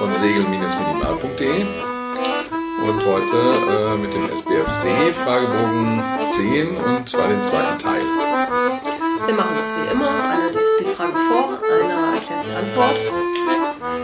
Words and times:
von 0.00 0.16
segel-minimal.de 0.16 1.66
und 2.88 3.04
heute 3.04 3.36
äh, 3.36 3.96
mit 3.98 4.14
dem 4.14 4.30
SBFC 4.30 5.12
Fragebogen 5.12 6.02
10 6.26 6.74
und 6.78 7.06
zwar 7.06 7.28
den 7.28 7.42
zweiten 7.42 7.78
Teil. 7.78 8.00
Wir 9.26 9.34
machen 9.34 9.56
das 9.60 9.74
wie 9.76 9.92
immer. 9.92 10.08
Einer 10.08 10.52
liest 10.52 10.70
die 10.80 10.84
Frage 10.84 11.12
vor, 11.12 11.58
einer 11.70 12.14
erklärt 12.14 12.46
die 12.46 12.56
Antwort. 12.56 12.96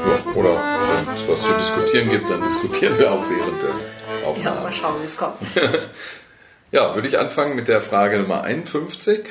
Ja, 0.07 0.33
oder 0.35 1.07
wenn 1.07 1.15
es 1.15 1.27
was 1.27 1.43
zu 1.45 1.53
diskutieren 1.55 2.11
gibt, 2.11 2.29
dann 2.29 2.43
diskutieren 2.43 2.99
wir 2.99 3.13
auch 3.13 3.25
während 3.31 3.63
der 3.63 4.29
Aufnahme. 4.29 4.57
Ja, 4.57 4.63
mal 4.65 4.73
schauen, 4.75 5.01
wie 5.01 5.07
es 5.07 5.17
kommt. 5.17 5.39
ja, 6.73 6.95
würde 6.95 7.09
ich 7.09 7.19
anfangen 7.19 7.57
mit 7.57 7.69
der 7.69 7.81
Frage 7.81 8.19
Nummer 8.19 8.43
51. 8.43 9.25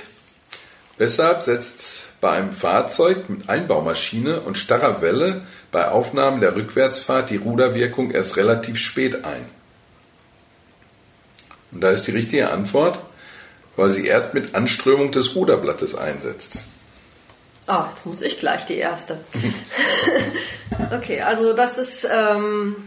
Weshalb 0.98 1.44
setzt 1.44 2.20
bei 2.22 2.32
einem 2.32 2.54
Fahrzeug 2.54 3.30
mit 3.30 3.50
Einbaumaschine 3.50 4.40
und 4.40 4.58
starrer 4.58 5.04
Welle 5.04 5.44
bei 5.76 5.90
Aufnahmen 5.90 6.40
der 6.40 6.56
Rückwärtsfahrt 6.56 7.30
die 7.30 7.36
Ruderwirkung 7.36 8.12
erst 8.12 8.38
relativ 8.38 8.78
spät 8.80 9.26
ein? 9.26 9.46
Und 11.74 11.82
da 11.82 11.92
ist 11.92 12.08
die 12.08 12.12
richtige 12.12 12.50
Antwort, 12.50 12.98
weil 13.76 13.90
sie 13.90 14.08
erst 14.08 14.34
mit 14.34 14.56
Anströmung 14.56 15.12
des 15.12 15.36
Ruderblattes 15.36 15.94
einsetzt. 15.94 16.62
Ah, 17.68 17.90
jetzt 17.90 18.06
muss 18.06 18.22
ich 18.22 18.40
gleich 18.40 18.66
die 18.66 18.78
erste. 18.78 19.20
okay, 20.96 21.20
also 21.20 21.52
das 21.52 21.78
ist 21.78 22.08
ähm, 22.10 22.78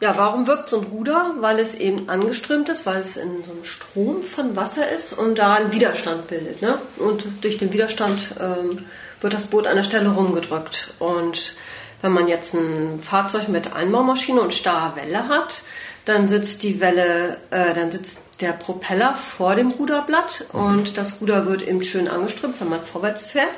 ja, 0.00 0.16
warum 0.16 0.46
wirkt 0.46 0.70
so 0.70 0.80
ein 0.80 0.86
Ruder? 0.86 1.34
Weil 1.40 1.58
es 1.58 1.74
eben 1.74 2.08
angeströmt 2.08 2.70
ist, 2.70 2.86
weil 2.86 3.02
es 3.02 3.18
in 3.18 3.44
so 3.44 3.52
einem 3.52 3.64
Strom 3.64 4.22
von 4.22 4.56
Wasser 4.56 4.90
ist 4.90 5.12
und 5.12 5.38
da 5.38 5.52
einen 5.52 5.70
Widerstand 5.70 6.28
bildet. 6.28 6.62
Ne? 6.62 6.78
Und 6.96 7.26
durch 7.42 7.58
den 7.58 7.74
Widerstand 7.74 8.36
ähm, 8.40 8.86
wird 9.24 9.34
das 9.34 9.46
Boot 9.46 9.66
an 9.66 9.76
der 9.76 9.82
Stelle 9.82 10.10
rumgedrückt. 10.10 10.92
Und 11.00 11.54
wenn 12.02 12.12
man 12.12 12.28
jetzt 12.28 12.54
ein 12.54 13.00
Fahrzeug 13.02 13.48
mit 13.48 13.74
Einbaumaschine 13.74 14.40
und 14.40 14.52
starrer 14.52 14.94
Welle 14.94 15.28
hat, 15.28 15.62
dann 16.04 16.28
sitzt 16.28 16.62
die 16.62 16.80
Welle, 16.80 17.38
äh, 17.50 17.72
dann 17.74 17.90
sitzt 17.90 18.20
der 18.40 18.52
Propeller 18.52 19.16
vor 19.16 19.56
dem 19.56 19.70
Ruderblatt 19.70 20.44
und 20.52 20.98
das 20.98 21.20
Ruder 21.20 21.46
wird 21.46 21.66
eben 21.66 21.82
schön 21.82 22.06
angeströmt, 22.06 22.60
wenn 22.60 22.68
man 22.68 22.82
vorwärts 22.82 23.24
fährt. 23.24 23.48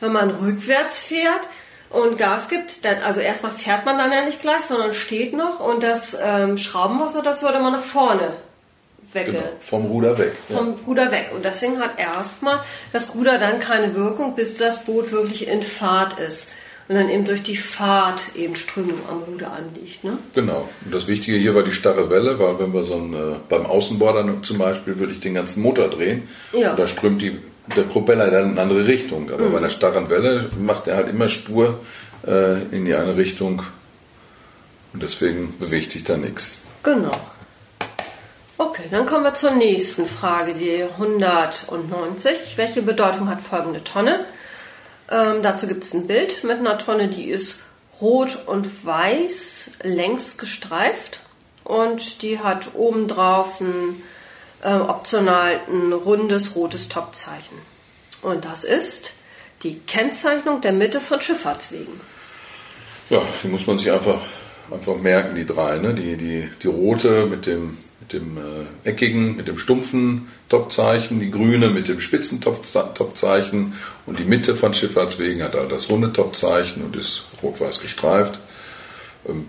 Wenn 0.00 0.12
man 0.12 0.30
rückwärts 0.30 1.00
fährt, 1.00 1.42
und 1.90 2.18
Gas 2.18 2.48
gibt, 2.48 2.84
dann, 2.84 3.02
also 3.04 3.20
erstmal 3.20 3.52
fährt 3.52 3.86
man 3.86 3.96
dann 3.96 4.10
ja 4.10 4.24
nicht 4.24 4.40
gleich, 4.40 4.62
sondern 4.62 4.94
steht 4.94 5.32
noch 5.32 5.60
und 5.60 5.84
das 5.84 6.16
ähm, 6.20 6.56
Schraubenwasser, 6.56 7.22
das 7.22 7.42
würde 7.42 7.60
man 7.60 7.72
nach 7.72 7.84
vorne 7.84 8.32
weg. 9.14 9.26
Genau, 9.26 9.40
vom 9.60 9.86
Ruder 9.86 10.18
weg. 10.18 10.32
Vom 10.48 10.68
ja. 10.68 10.74
Ruder 10.86 11.12
weg. 11.12 11.30
Und 11.34 11.44
deswegen 11.44 11.78
hat 11.78 11.98
erstmal 11.98 12.60
das 12.92 13.14
Ruder 13.14 13.38
dann 13.38 13.60
keine 13.60 13.94
Wirkung, 13.94 14.34
bis 14.34 14.56
das 14.56 14.84
Boot 14.84 15.12
wirklich 15.12 15.48
in 15.48 15.62
Fahrt 15.62 16.18
ist. 16.18 16.50
Und 16.86 16.96
dann 16.96 17.08
eben 17.08 17.24
durch 17.24 17.42
die 17.42 17.56
Fahrt 17.56 18.36
eben 18.36 18.56
Strömung 18.56 18.98
am 19.08 19.22
Ruder 19.22 19.52
anliegt. 19.52 20.04
Ne? 20.04 20.18
Genau. 20.34 20.68
Und 20.84 20.94
das 20.94 21.06
Wichtige 21.06 21.38
hier 21.38 21.54
war 21.54 21.62
die 21.62 21.72
starre 21.72 22.10
Welle, 22.10 22.38
weil 22.38 22.58
wenn 22.58 22.74
wir 22.74 22.82
so 22.82 22.96
ein, 22.96 23.14
äh, 23.14 23.36
beim 23.48 23.64
Außenborder 23.64 24.42
zum 24.42 24.58
Beispiel 24.58 24.98
würde 24.98 25.12
ich 25.12 25.20
den 25.20 25.32
ganzen 25.32 25.62
Motor 25.62 25.88
drehen. 25.88 26.28
Ja. 26.52 26.72
Und 26.72 26.78
da 26.78 26.86
strömt 26.86 27.22
die 27.22 27.38
der 27.76 27.82
Propeller 27.82 28.30
dann 28.30 28.44
in 28.44 28.50
eine 28.50 28.60
andere 28.60 28.86
Richtung. 28.86 29.30
Aber 29.30 29.44
mhm. 29.44 29.52
bei 29.52 29.58
einer 29.58 29.70
starren 29.70 30.10
Welle 30.10 30.50
macht 30.58 30.86
er 30.86 30.96
halt 30.96 31.08
immer 31.08 31.28
stur 31.28 31.80
äh, 32.26 32.62
in 32.64 32.84
die 32.84 32.94
eine 32.94 33.16
Richtung 33.16 33.62
und 34.92 35.02
deswegen 35.02 35.54
bewegt 35.58 35.92
sich 35.92 36.04
da 36.04 36.16
nichts. 36.16 36.52
Genau. 36.82 37.10
Okay, 38.56 38.84
dann 38.90 39.04
kommen 39.04 39.24
wir 39.24 39.34
zur 39.34 39.50
nächsten 39.50 40.06
Frage, 40.06 40.54
die 40.54 40.84
190. 40.84 42.56
Welche 42.56 42.82
Bedeutung 42.82 43.28
hat 43.28 43.40
folgende 43.40 43.82
Tonne? 43.82 44.26
Ähm, 45.10 45.42
dazu 45.42 45.66
gibt 45.66 45.82
es 45.82 45.92
ein 45.92 46.06
Bild 46.06 46.44
mit 46.44 46.58
einer 46.58 46.78
Tonne, 46.78 47.08
die 47.08 47.30
ist 47.30 47.58
rot 48.00 48.38
und 48.46 48.86
weiß 48.86 49.72
längs 49.82 50.38
gestreift 50.38 51.22
und 51.64 52.22
die 52.22 52.38
hat 52.38 52.74
obendrauf 52.74 53.60
ein 53.60 54.02
äh, 54.62 54.74
optional 54.74 55.60
ein 55.68 55.92
rundes 55.92 56.54
rotes 56.54 56.88
Topzeichen. 56.88 57.58
Und 58.22 58.44
das 58.44 58.64
ist 58.64 59.12
die 59.62 59.78
Kennzeichnung 59.80 60.60
der 60.60 60.72
Mitte 60.72 61.00
von 61.00 61.20
Schifffahrtswegen. 61.20 62.00
Ja, 63.10 63.22
die 63.42 63.48
muss 63.48 63.66
man 63.66 63.78
sich 63.78 63.90
einfach, 63.90 64.20
einfach 64.70 64.96
merken, 64.96 65.34
die 65.34 65.44
drei. 65.44 65.78
Ne? 65.78 65.94
Die, 65.94 66.16
die, 66.16 66.50
die 66.62 66.68
rote 66.68 67.26
mit 67.26 67.46
dem, 67.46 67.78
mit 68.04 68.12
dem 68.12 68.36
äh, 68.36 68.88
eckigen, 68.88 69.36
mit 69.36 69.48
dem 69.48 69.58
stumpfen 69.58 70.28
Topzeichen, 70.48 71.20
die 71.20 71.30
grüne 71.30 71.70
mit 71.70 71.88
dem 71.88 72.00
spitzen 72.00 72.40
Topzeichen 72.40 73.74
und 74.06 74.18
die 74.18 74.24
Mitte 74.24 74.56
von 74.56 74.74
Schifffahrtswegen 74.74 75.42
hat 75.42 75.54
halt 75.54 75.72
das 75.72 75.90
runde 75.90 76.12
Topzeichen 76.12 76.84
und 76.84 76.96
ist 76.96 77.24
rot-weiß 77.42 77.80
gestreift. 77.80 78.38
Ähm, 79.28 79.46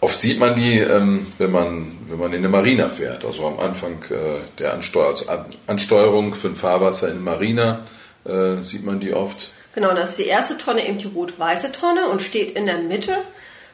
Oft 0.00 0.20
sieht 0.20 0.38
man 0.38 0.54
die, 0.54 0.78
ähm, 0.78 1.26
wenn, 1.38 1.50
man, 1.50 1.98
wenn 2.08 2.20
man 2.20 2.32
in 2.32 2.38
eine 2.38 2.48
Marina 2.48 2.88
fährt. 2.88 3.24
Also 3.24 3.48
am 3.48 3.58
Anfang 3.58 4.00
äh, 4.10 4.38
der 4.58 4.74
Ansteuer, 4.74 5.08
also 5.08 5.24
Ansteuerung 5.66 6.36
für 6.36 6.48
ein 6.48 6.54
Fahrwasser 6.54 7.10
in 7.10 7.24
Marina 7.24 7.84
äh, 8.24 8.62
sieht 8.62 8.84
man 8.84 9.00
die 9.00 9.12
oft. 9.12 9.50
Genau, 9.74 9.94
das 9.94 10.10
ist 10.10 10.20
die 10.20 10.28
erste 10.28 10.56
Tonne, 10.56 10.86
eben 10.86 10.98
die 10.98 11.08
rot-weiße 11.08 11.72
Tonne 11.72 12.06
und 12.12 12.22
steht 12.22 12.56
in 12.56 12.66
der 12.66 12.78
Mitte 12.78 13.12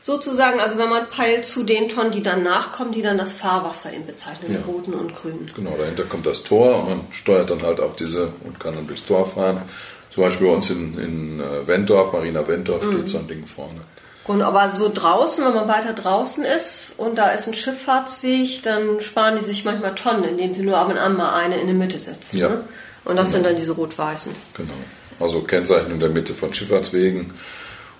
sozusagen. 0.04 0.60
Also 0.60 0.78
wenn 0.78 0.90
man 0.90 1.08
peilt 1.08 1.44
zu 1.44 1.64
den 1.64 1.88
Tonnen, 1.88 2.12
die 2.12 2.22
dann 2.22 2.44
nachkommen, 2.44 2.92
die 2.92 3.02
dann 3.02 3.18
das 3.18 3.32
Fahrwasser 3.32 3.92
eben 3.92 4.06
bezeichnen, 4.06 4.54
ja. 4.54 4.60
roten 4.66 4.94
und 4.94 5.16
grünen. 5.16 5.50
Genau, 5.56 5.74
dahinter 5.76 6.04
kommt 6.04 6.26
das 6.26 6.44
Tor 6.44 6.80
und 6.80 6.88
man 6.88 7.00
steuert 7.10 7.50
dann 7.50 7.62
halt 7.62 7.80
auf 7.80 7.96
diese 7.96 8.28
und 8.44 8.60
kann 8.60 8.76
dann 8.76 8.86
durchs 8.86 9.06
Tor 9.06 9.26
fahren. 9.26 9.62
Zum 10.10 10.22
Beispiel 10.22 10.46
bei 10.46 10.52
uns 10.52 10.70
in, 10.70 10.96
in 10.98 11.40
äh, 11.40 11.66
Wendorf, 11.66 12.12
Marina 12.12 12.46
Wendorf, 12.46 12.84
mhm. 12.84 12.92
steht 12.92 13.08
so 13.08 13.18
ein 13.18 13.26
Ding 13.26 13.46
vorne. 13.46 13.80
Und 14.26 14.42
aber 14.42 14.72
so 14.74 14.90
draußen, 14.92 15.44
wenn 15.44 15.54
man 15.54 15.68
weiter 15.68 15.92
draußen 15.92 16.44
ist 16.44 16.94
und 16.96 17.18
da 17.18 17.30
ist 17.30 17.46
ein 17.46 17.54
Schifffahrtsweg, 17.54 18.62
dann 18.62 19.00
sparen 19.00 19.38
die 19.38 19.44
sich 19.44 19.64
manchmal 19.64 19.94
Tonnen, 19.94 20.24
indem 20.24 20.54
sie 20.54 20.62
nur 20.62 20.78
ab 20.78 20.88
und 20.88 20.98
an 20.98 21.16
mal 21.16 21.34
eine 21.34 21.56
in 21.56 21.66
die 21.66 21.74
Mitte 21.74 21.98
setzen. 21.98 22.38
Ja. 22.38 22.48
Ne? 22.48 22.64
Und 23.04 23.16
das 23.16 23.28
genau. 23.28 23.34
sind 23.34 23.46
dann 23.46 23.56
diese 23.56 23.72
rot-weißen. 23.72 24.32
Genau. 24.56 24.72
Also 25.20 25.40
Kennzeichnung 25.42 26.00
der 26.00 26.08
Mitte 26.08 26.32
von 26.32 26.54
Schifffahrtswegen 26.54 27.32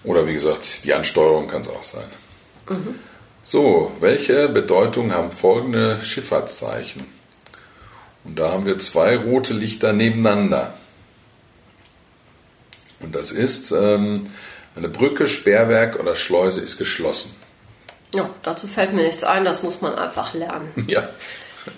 oder 0.05 0.27
wie 0.27 0.35
gesagt, 0.35 0.85
die 0.85 0.95
Ansteuerung 0.95 1.49
kann 1.49 1.63
es 1.63 1.69
auch 1.69 1.85
sein. 1.85 2.05
Mhm. 2.69 2.99
So, 3.43 3.93
welche 4.01 4.49
Bedeutung 4.49 5.13
haben 5.13 5.31
folgende 5.31 6.01
Schifffahrtszeichen? 6.03 7.05
Und 8.25 8.39
da 8.39 8.51
haben 8.51 8.65
wir 8.65 8.79
zwei 8.79 9.17
rote 9.17 9.53
Lichter 9.53 9.93
nebeneinander. 9.93 10.75
Und 13.01 13.15
das 13.15 13.31
ist 13.31 13.71
ähm, 13.73 14.31
eine 14.77 14.89
Brücke, 14.89 15.27
Sperrwerk 15.27 16.01
oder 16.01 16.15
Schleuse 16.15 16.61
ist 16.61 16.79
geschlossen. 16.79 17.35
Ja, 18.15 18.31
dazu 18.43 18.67
fällt 18.67 18.93
mir 18.93 19.03
nichts 19.03 19.25
ein, 19.25 19.45
das 19.45 19.63
muss 19.63 19.81
man 19.81 19.95
einfach 19.95 20.35
lernen. 20.35 20.73
Ja. 20.89 21.09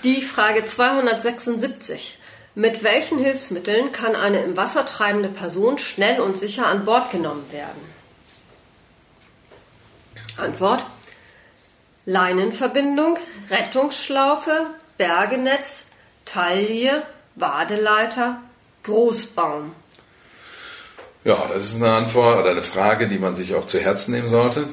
Die 0.02 0.20
Frage 0.20 0.66
276. 0.66 2.18
Mit 2.56 2.82
welchen 2.82 3.18
Hilfsmitteln 3.18 3.92
kann 3.92 4.16
eine 4.16 4.42
im 4.42 4.56
Wasser 4.56 4.84
treibende 4.84 5.28
Person 5.28 5.78
schnell 5.78 6.20
und 6.20 6.36
sicher 6.36 6.66
an 6.66 6.84
Bord 6.84 7.12
genommen 7.12 7.44
werden? 7.52 7.95
Antwort. 10.36 10.84
Leinenverbindung, 12.04 13.18
Rettungsschlaufe, 13.50 14.66
Bergenetz, 14.96 15.88
Taille, 16.24 17.02
Badeleiter, 17.34 18.40
Großbaum. 18.84 19.74
Ja, 21.24 21.48
das 21.52 21.64
ist 21.64 21.82
eine 21.82 21.92
Antwort 21.92 22.38
oder 22.40 22.50
eine 22.50 22.62
Frage, 22.62 23.08
die 23.08 23.18
man 23.18 23.34
sich 23.34 23.54
auch 23.56 23.66
zu 23.66 23.80
Herzen 23.80 24.12
nehmen 24.12 24.28
sollte. 24.28 24.68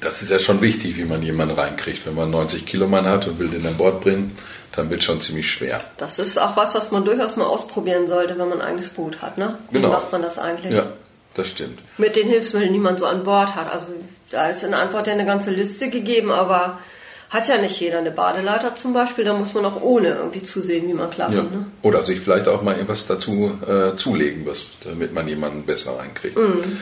Das 0.00 0.22
ist 0.22 0.30
ja 0.30 0.38
schon 0.38 0.62
wichtig, 0.62 0.96
wie 0.96 1.04
man 1.04 1.22
jemanden 1.22 1.54
reinkriegt. 1.54 2.06
Wenn 2.06 2.14
man 2.14 2.30
90 2.30 2.64
Kilo 2.64 2.88
Mann 2.88 3.04
hat 3.04 3.28
und 3.28 3.38
will 3.38 3.48
den 3.48 3.66
an 3.66 3.76
Bord 3.76 4.00
bringen, 4.00 4.36
dann 4.74 4.88
wird 4.88 5.00
es 5.00 5.04
schon 5.04 5.20
ziemlich 5.20 5.50
schwer. 5.50 5.80
Das 5.98 6.18
ist 6.18 6.38
auch 6.38 6.56
was, 6.56 6.74
was 6.74 6.90
man 6.90 7.04
durchaus 7.04 7.36
mal 7.36 7.44
ausprobieren 7.44 8.08
sollte, 8.08 8.38
wenn 8.38 8.48
man 8.48 8.62
ein 8.62 8.66
eigenes 8.68 8.88
Boot 8.88 9.20
hat. 9.20 9.36
Ne? 9.36 9.58
Wie 9.70 9.76
genau. 9.76 9.90
macht 9.90 10.10
man 10.10 10.22
das 10.22 10.38
eigentlich? 10.38 10.72
Ja, 10.72 10.86
das 11.34 11.48
stimmt. 11.48 11.80
Mit 11.98 12.16
den 12.16 12.28
Hilfsmitteln, 12.28 12.72
die 12.72 12.78
man 12.78 12.98
so 12.98 13.06
an 13.06 13.22
Bord 13.22 13.54
hat. 13.54 13.72
Also 13.72 13.86
da 14.30 14.48
ist 14.48 14.62
in 14.62 14.70
der 14.70 14.80
Antwort 14.80 15.06
ja 15.06 15.12
eine 15.12 15.26
ganze 15.26 15.50
Liste 15.50 15.90
gegeben, 15.90 16.30
aber 16.30 16.78
hat 17.32 17.48
ja 17.48 17.56
nicht 17.56 17.80
jeder 17.80 17.98
eine 17.98 18.10
Badeleiter 18.10 18.76
zum 18.76 18.92
Beispiel, 18.92 19.24
da 19.24 19.32
muss 19.32 19.54
man 19.54 19.64
auch 19.64 19.80
ohne 19.80 20.08
irgendwie 20.08 20.42
zusehen, 20.42 20.86
wie 20.86 20.92
man 20.92 21.10
klarkommt. 21.10 21.50
Ja. 21.50 21.58
Ne? 21.58 21.66
Oder 21.80 22.04
sich 22.04 22.20
vielleicht 22.20 22.46
auch 22.46 22.60
mal 22.60 22.78
etwas 22.78 23.06
dazu 23.06 23.58
äh, 23.66 23.96
zulegen, 23.96 24.44
was, 24.44 24.66
damit 24.84 25.14
man 25.14 25.26
jemanden 25.26 25.62
besser 25.62 25.98
reinkriegt. 25.98 26.36
Mhm. 26.36 26.78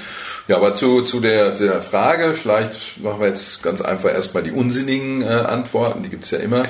Ja, 0.49 0.56
aber 0.56 0.75
zu, 0.75 1.03
zu 1.03 1.20
der, 1.20 1.53
der 1.53 1.81
Frage, 1.82 2.35
vielleicht 2.35 3.00
machen 3.00 3.20
wir 3.20 3.29
jetzt 3.29 3.62
ganz 3.62 3.81
einfach 3.81 4.11
erstmal 4.11 4.43
die 4.43 4.50
unsinnigen 4.50 5.23
äh, 5.23 5.26
Antworten, 5.26 6.03
die 6.03 6.08
gibt 6.08 6.25
es 6.25 6.32
ja 6.32 6.38
immer. 6.38 6.64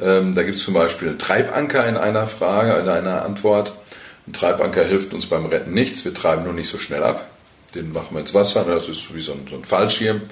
Ähm, 0.00 0.34
da 0.34 0.42
gibt 0.42 0.56
es 0.56 0.64
zum 0.64 0.74
Beispiel 0.74 1.10
einen 1.10 1.18
Treibanker 1.20 1.86
in 1.86 1.96
einer 1.96 2.26
Frage, 2.26 2.80
in 2.80 2.88
einer 2.88 3.24
Antwort. 3.24 3.72
Ein 4.32 4.34
Treibanker 4.34 4.84
hilft 4.84 5.12
uns 5.12 5.26
beim 5.26 5.44
Retten 5.44 5.74
nichts, 5.74 6.06
wir 6.06 6.14
treiben 6.14 6.44
nur 6.44 6.54
nicht 6.54 6.70
so 6.70 6.78
schnell 6.78 7.04
ab. 7.04 7.30
Den 7.74 7.92
machen 7.92 8.08
wir 8.12 8.20
ins 8.20 8.32
Wasser, 8.32 8.64
das 8.66 8.88
ist 8.88 9.14
wie 9.14 9.20
so 9.20 9.32
ein, 9.32 9.46
so 9.46 9.56
ein 9.56 9.64
Fallschirm, 9.64 10.22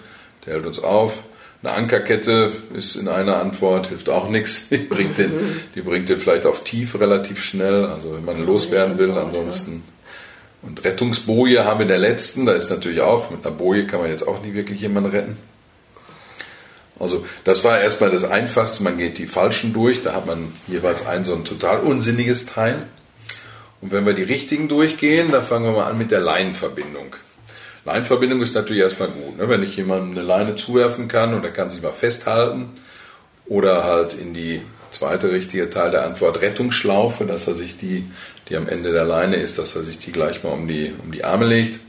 der 0.47 0.55
hält 0.55 0.65
uns 0.65 0.79
auf. 0.79 1.19
Eine 1.63 1.75
Ankerkette 1.75 2.51
ist 2.73 2.97
in 2.97 3.09
einer 3.09 3.37
Antwort, 3.37 3.89
hilft 3.89 4.09
auch 4.09 4.31
nichts. 4.31 4.69
Die 4.71 4.79
bringt 4.79 5.19
den, 5.19 5.33
die 5.75 5.83
bringt 5.83 6.09
den 6.09 6.19
vielleicht 6.19 6.47
auf 6.47 6.65
tief 6.65 6.99
relativ 6.99 7.45
schnell, 7.45 7.85
also 7.85 8.15
wenn 8.15 8.25
man 8.25 8.47
loswerden 8.47 8.97
will. 8.97 9.11
Ansonsten 9.11 9.83
Und 10.63 10.83
Rettungsboje 10.83 11.67
haben 11.67 11.81
wir 11.81 11.83
in 11.83 11.89
der 11.89 11.99
letzten, 11.99 12.47
da 12.47 12.53
ist 12.53 12.71
natürlich 12.71 13.03
auch, 13.03 13.31
mit 13.31 13.45
einer 13.45 13.55
Boje 13.55 13.87
kann 13.87 14.01
man 14.01 14.09
jetzt 14.09 14.27
auch 14.27 14.41
nicht 14.41 14.55
wirklich 14.55 14.81
jemanden 14.81 15.11
retten. 15.11 15.37
Also 16.99 17.27
das 17.45 17.65
war 17.65 17.79
erstmal 17.79 18.11
das 18.11 18.25
Einfachste, 18.25 18.83
man 18.83 18.97
geht 18.97 19.19
die 19.19 19.27
Falschen 19.27 19.75
durch, 19.75 20.03
da 20.03 20.15
hat 20.15 20.27
man 20.27 20.51
jeweils 20.69 21.07
ein 21.07 21.25
so 21.25 21.35
ein 21.35 21.45
total 21.45 21.81
unsinniges 21.81 22.47
Teil. 22.47 22.87
Und 23.81 23.93
wenn 23.93 24.05
wir 24.05 24.13
die 24.13 24.23
richtigen 24.23 24.69
durchgehen, 24.69 25.31
da 25.33 25.41
fangen 25.43 25.65
wir 25.65 25.73
mal 25.73 25.87
an 25.91 25.97
mit 25.99 26.11
der 26.11 26.21
Leinenverbindung. 26.21 27.17
Leinenverbindung 27.85 28.43
ist 28.43 28.55
natürlich 28.55 28.83
erstmal 28.83 29.09
gut. 29.09 29.39
Ne? 29.39 29.49
Wenn 29.49 29.63
ich 29.63 29.77
jemandem 29.77 30.11
eine 30.19 30.23
Leine 30.27 30.55
zuwerfen 30.55 31.09
kann 31.09 31.35
und 31.35 31.45
er 31.45 31.51
kann 31.51 31.71
sich 31.71 31.81
mal 31.81 31.93
festhalten 31.93 32.71
oder 33.47 33.85
halt 33.85 34.13
in 34.15 34.35
die 34.35 34.61
zweite 34.91 35.31
richtige 35.33 35.71
Teil 35.71 35.91
der 35.91 36.05
Antwort 36.05 36.43
Rettungsschlaufe, 36.43 37.25
dass 37.25 37.47
er 37.49 37.55
sich 37.55 37.77
die, 37.79 38.05
die 38.49 38.57
am 38.57 38.69
Ende 38.69 38.93
der 38.93 39.05
Leine 39.05 39.37
ist, 39.37 39.59
dass 39.59 39.75
er 39.77 39.83
sich 39.83 39.99
die 39.99 40.13
gleich 40.13 40.43
mal 40.45 40.51
um 40.51 40.69
die, 40.69 40.93
um 41.03 41.11
die 41.13 41.25
Arme 41.25 41.47
legt. 41.47 41.81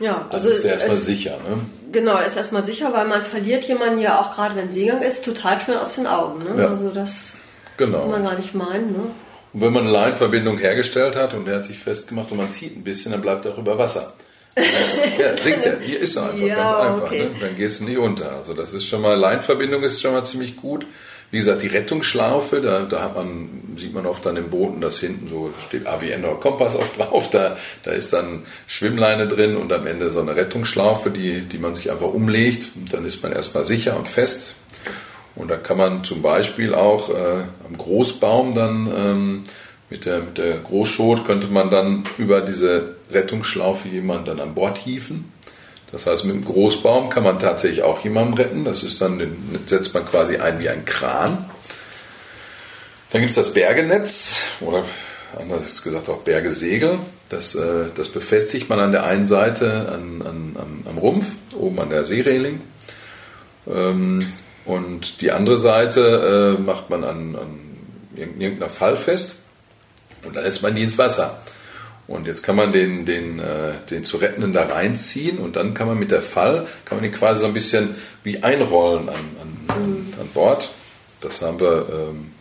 Ja, 0.00 0.26
Dann 0.30 0.30
also 0.30 0.48
ist 0.50 0.64
der 0.64 0.72
erstmal 0.74 0.96
es- 0.96 1.06
sicher. 1.06 1.38
Ne? 1.48 1.60
Genau, 1.92 2.18
ist 2.20 2.36
erstmal 2.36 2.62
sicher, 2.64 2.92
weil 2.92 3.06
man 3.06 3.22
verliert 3.22 3.64
jemanden 3.64 4.00
ja 4.00 4.20
auch 4.20 4.34
gerade, 4.34 4.56
wenn 4.56 4.70
Seegang 4.72 5.02
ist, 5.02 5.24
total 5.24 5.60
schnell 5.60 5.78
aus 5.78 5.94
den 5.94 6.06
Augen. 6.08 6.42
Ne? 6.44 6.62
Ja. 6.62 6.68
Also 6.68 6.90
das 6.90 7.34
kann 7.76 7.92
Genau. 7.92 8.06
man 8.08 8.22
gar 8.24 8.36
nicht 8.36 8.54
meinen. 8.54 8.92
Ne? 8.92 9.06
Und 9.54 9.60
wenn 9.60 9.72
man 9.72 9.84
eine 9.84 9.92
Leinenverbindung 9.92 10.58
hergestellt 10.58 11.14
hat 11.16 11.32
und 11.32 11.46
der 11.46 11.56
hat 11.56 11.64
sich 11.64 11.78
festgemacht 11.78 12.30
und 12.32 12.38
man 12.38 12.50
zieht 12.50 12.76
ein 12.76 12.82
bisschen, 12.84 13.12
dann 13.12 13.20
bleibt 13.22 13.44
er 13.46 13.52
auch 13.52 13.58
über 13.58 13.78
Wasser. 13.78 14.12
ja, 15.18 15.36
sinkt 15.36 15.64
er. 15.64 15.80
Hier 15.80 16.00
ist 16.00 16.16
er 16.16 16.24
einfach, 16.30 16.46
Ja, 16.46 16.54
ganz 16.56 16.72
einfach. 16.72 17.02
okay. 17.06 17.22
Ne? 17.24 17.30
Dann 17.40 17.56
gehst 17.56 17.80
du 17.80 17.84
nicht 17.84 17.98
unter. 17.98 18.32
Also 18.32 18.52
das 18.52 18.74
ist 18.74 18.86
schon 18.86 19.00
mal, 19.00 19.14
Leinenverbindung 19.16 19.82
ist 19.82 20.02
schon 20.02 20.12
mal 20.12 20.24
ziemlich 20.24 20.56
gut. 20.56 20.86
Wie 21.30 21.38
gesagt, 21.38 21.62
die 21.62 21.68
Rettungsschlaufe, 21.68 22.60
da, 22.60 22.82
da 22.82 23.02
hat 23.02 23.16
man, 23.16 23.74
sieht 23.76 23.92
man 23.94 24.06
oft 24.06 24.24
an 24.26 24.36
den 24.36 24.50
Booten, 24.50 24.80
dass 24.80 25.00
hinten 25.00 25.28
so 25.28 25.52
steht 25.66 25.86
AWN 25.86 26.24
oder 26.24 26.34
Kompass 26.34 26.76
oft 26.76 26.98
drauf. 26.98 27.30
Da, 27.30 27.56
da 27.82 27.90
ist 27.92 28.12
dann 28.12 28.42
Schwimmleine 28.68 29.26
drin 29.26 29.56
und 29.56 29.72
am 29.72 29.86
Ende 29.86 30.10
so 30.10 30.20
eine 30.20 30.36
Rettungsschlaufe, 30.36 31.10
die, 31.10 31.40
die 31.40 31.58
man 31.58 31.74
sich 31.74 31.90
einfach 31.90 32.06
umlegt. 32.12 32.68
Und 32.76 32.92
dann 32.92 33.04
ist 33.04 33.22
man 33.22 33.32
erstmal 33.32 33.64
sicher 33.64 33.96
und 33.96 34.08
fest. 34.08 34.54
Und 35.36 35.50
da 35.50 35.56
kann 35.56 35.78
man 35.78 36.04
zum 36.04 36.22
Beispiel 36.22 36.74
auch 36.74 37.10
äh, 37.10 37.44
am 37.66 37.76
Großbaum 37.76 38.54
dann 38.54 38.92
ähm, 38.94 39.44
mit, 39.90 40.06
der, 40.06 40.20
mit 40.20 40.38
der 40.38 40.58
Großschot 40.58 41.24
könnte 41.24 41.48
man 41.48 41.70
dann 41.70 42.04
über 42.18 42.40
diese 42.40 42.96
Rettungsschlaufe 43.10 43.88
jemanden 43.88 44.26
dann 44.26 44.40
an 44.40 44.54
Bord 44.54 44.78
hieven. 44.78 45.32
Das 45.92 46.06
heißt, 46.06 46.24
mit 46.24 46.34
dem 46.34 46.44
Großbaum 46.44 47.08
kann 47.08 47.22
man 47.22 47.38
tatsächlich 47.38 47.82
auch 47.82 48.02
jemanden 48.02 48.34
retten. 48.34 48.64
Das 48.64 48.82
ist 48.82 49.00
dann, 49.00 49.18
den 49.18 49.36
setzt 49.66 49.94
man 49.94 50.04
quasi 50.06 50.38
ein 50.38 50.58
wie 50.58 50.68
ein 50.68 50.84
Kran. 50.84 51.48
Dann 53.10 53.20
gibt 53.20 53.30
es 53.30 53.36
das 53.36 53.52
Bergenetz 53.52 54.42
oder 54.60 54.84
anders 55.38 55.82
gesagt 55.82 56.08
auch 56.08 56.22
Bergesegel. 56.22 56.98
Das, 57.28 57.54
äh, 57.54 57.86
das 57.94 58.08
befestigt 58.08 58.68
man 58.68 58.80
an 58.80 58.92
der 58.92 59.04
einen 59.04 59.26
Seite 59.26 59.88
an, 59.92 60.22
an, 60.22 60.56
am, 60.58 60.82
am 60.88 60.98
Rumpf, 60.98 61.26
oben 61.56 61.78
an 61.78 61.90
der 61.90 62.04
Seereling. 62.04 62.60
Ähm, 63.68 64.32
und 64.64 65.20
die 65.20 65.30
andere 65.30 65.58
Seite 65.58 66.56
äh, 66.58 66.60
macht 66.60 66.90
man 66.90 67.04
an, 67.04 67.36
an 67.36 67.60
irgendeiner 68.16 68.70
Fall 68.70 68.96
fest 68.96 69.36
und 70.24 70.36
dann 70.36 70.44
lässt 70.44 70.62
man 70.62 70.74
die 70.74 70.82
ins 70.82 70.98
Wasser. 70.98 71.40
Und 72.06 72.26
jetzt 72.26 72.42
kann 72.42 72.56
man 72.56 72.72
den, 72.72 73.06
den, 73.06 73.38
äh, 73.38 73.74
den 73.90 74.04
zu 74.04 74.18
Rettenden 74.18 74.52
da 74.52 74.64
reinziehen 74.64 75.38
und 75.38 75.56
dann 75.56 75.72
kann 75.72 75.86
man 75.86 75.98
mit 75.98 76.10
der 76.10 76.22
Fall, 76.22 76.66
kann 76.84 76.98
man 76.98 77.02
den 77.02 77.12
quasi 77.12 77.40
so 77.40 77.46
ein 77.46 77.54
bisschen 77.54 77.94
wie 78.22 78.42
einrollen 78.42 79.08
an, 79.08 79.14
an, 79.40 79.76
an, 79.76 80.14
an 80.20 80.28
Bord. 80.34 80.68
Das 81.22 81.40
haben 81.40 81.58
wir, 81.60 81.86
ähm, 81.90 82.32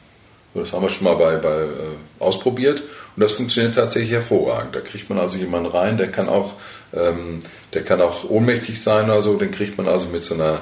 das 0.54 0.74
haben 0.74 0.82
wir 0.82 0.90
schon 0.90 1.06
mal 1.06 1.16
bei, 1.16 1.38
bei, 1.38 1.62
äh, 1.62 2.20
ausprobiert 2.20 2.82
und 3.16 3.22
das 3.22 3.32
funktioniert 3.32 3.76
tatsächlich 3.76 4.12
hervorragend. 4.12 4.76
Da 4.76 4.82
kriegt 4.82 5.10
man 5.10 5.18
also 5.18 5.38
jemanden 5.38 5.70
rein, 5.70 5.96
der 5.96 6.12
kann 6.12 6.28
auch, 6.28 6.56
ähm, 6.94 7.42
der 7.74 7.84
kann 7.84 8.02
auch 8.02 8.30
ohnmächtig 8.30 8.82
sein 8.82 9.06
oder 9.06 9.22
so, 9.22 9.38
den 9.38 9.52
kriegt 9.52 9.78
man 9.78 9.88
also 9.88 10.08
mit 10.08 10.26
so 10.26 10.34
einer, 10.34 10.62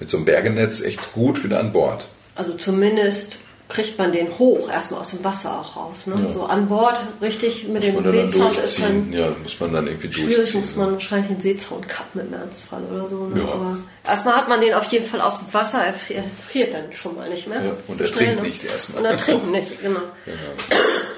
mit 0.00 0.10
so 0.10 0.16
einem 0.16 0.26
Bergenetz 0.26 0.80
echt 0.80 1.12
gut 1.12 1.44
wieder 1.44 1.60
an 1.60 1.72
Bord. 1.72 2.08
Also 2.34 2.54
zumindest 2.54 3.38
kriegt 3.68 3.98
man 3.98 4.12
den 4.12 4.38
hoch, 4.38 4.70
erstmal 4.70 5.00
aus 5.00 5.10
dem 5.10 5.22
Wasser 5.22 5.60
auch 5.60 5.76
raus. 5.76 6.06
Ne? 6.06 6.26
So 6.26 6.44
an 6.44 6.68
Bord, 6.68 6.98
richtig 7.20 7.68
mit 7.68 7.82
dem 7.82 7.96
Und 7.96 8.04
dann 8.04 8.12
Seezaun 8.12 8.54
ist 8.56 8.80
dann 8.80 9.12
Ja, 9.12 9.30
muss 9.42 9.60
man 9.60 9.72
dann 9.72 9.86
irgendwie 9.86 10.10
schwierig, 10.10 10.54
muss 10.54 10.74
man 10.76 10.94
wahrscheinlich 10.94 11.28
den 11.28 11.40
Seezaun 11.40 11.86
kappen 11.86 12.22
im 12.22 12.32
Ernstfall 12.32 12.80
oder 12.90 13.08
so. 13.10 13.26
Ne? 13.26 13.42
Ja. 13.42 13.52
Aber 13.52 13.76
erstmal 14.06 14.36
hat 14.36 14.48
man 14.48 14.62
den 14.62 14.72
auf 14.72 14.84
jeden 14.84 15.04
Fall 15.04 15.20
aus 15.20 15.38
dem 15.38 15.52
Wasser, 15.52 15.84
er 15.84 15.92
friert, 15.92 16.24
er 16.24 16.50
friert 16.50 16.74
dann 16.74 16.92
schon 16.92 17.16
mal 17.16 17.28
nicht 17.28 17.46
mehr. 17.46 17.62
Ja, 17.62 17.72
und 17.86 17.98
So 17.98 18.04
er 18.04 18.10
trinkt 18.10 18.36
ne? 18.36 18.48
nicht 18.48 18.64
erstmal. 18.64 19.02
Und 19.02 19.10
er 19.10 19.16
trinkt 19.18 19.50
nicht, 19.50 19.82
genau. 19.82 20.00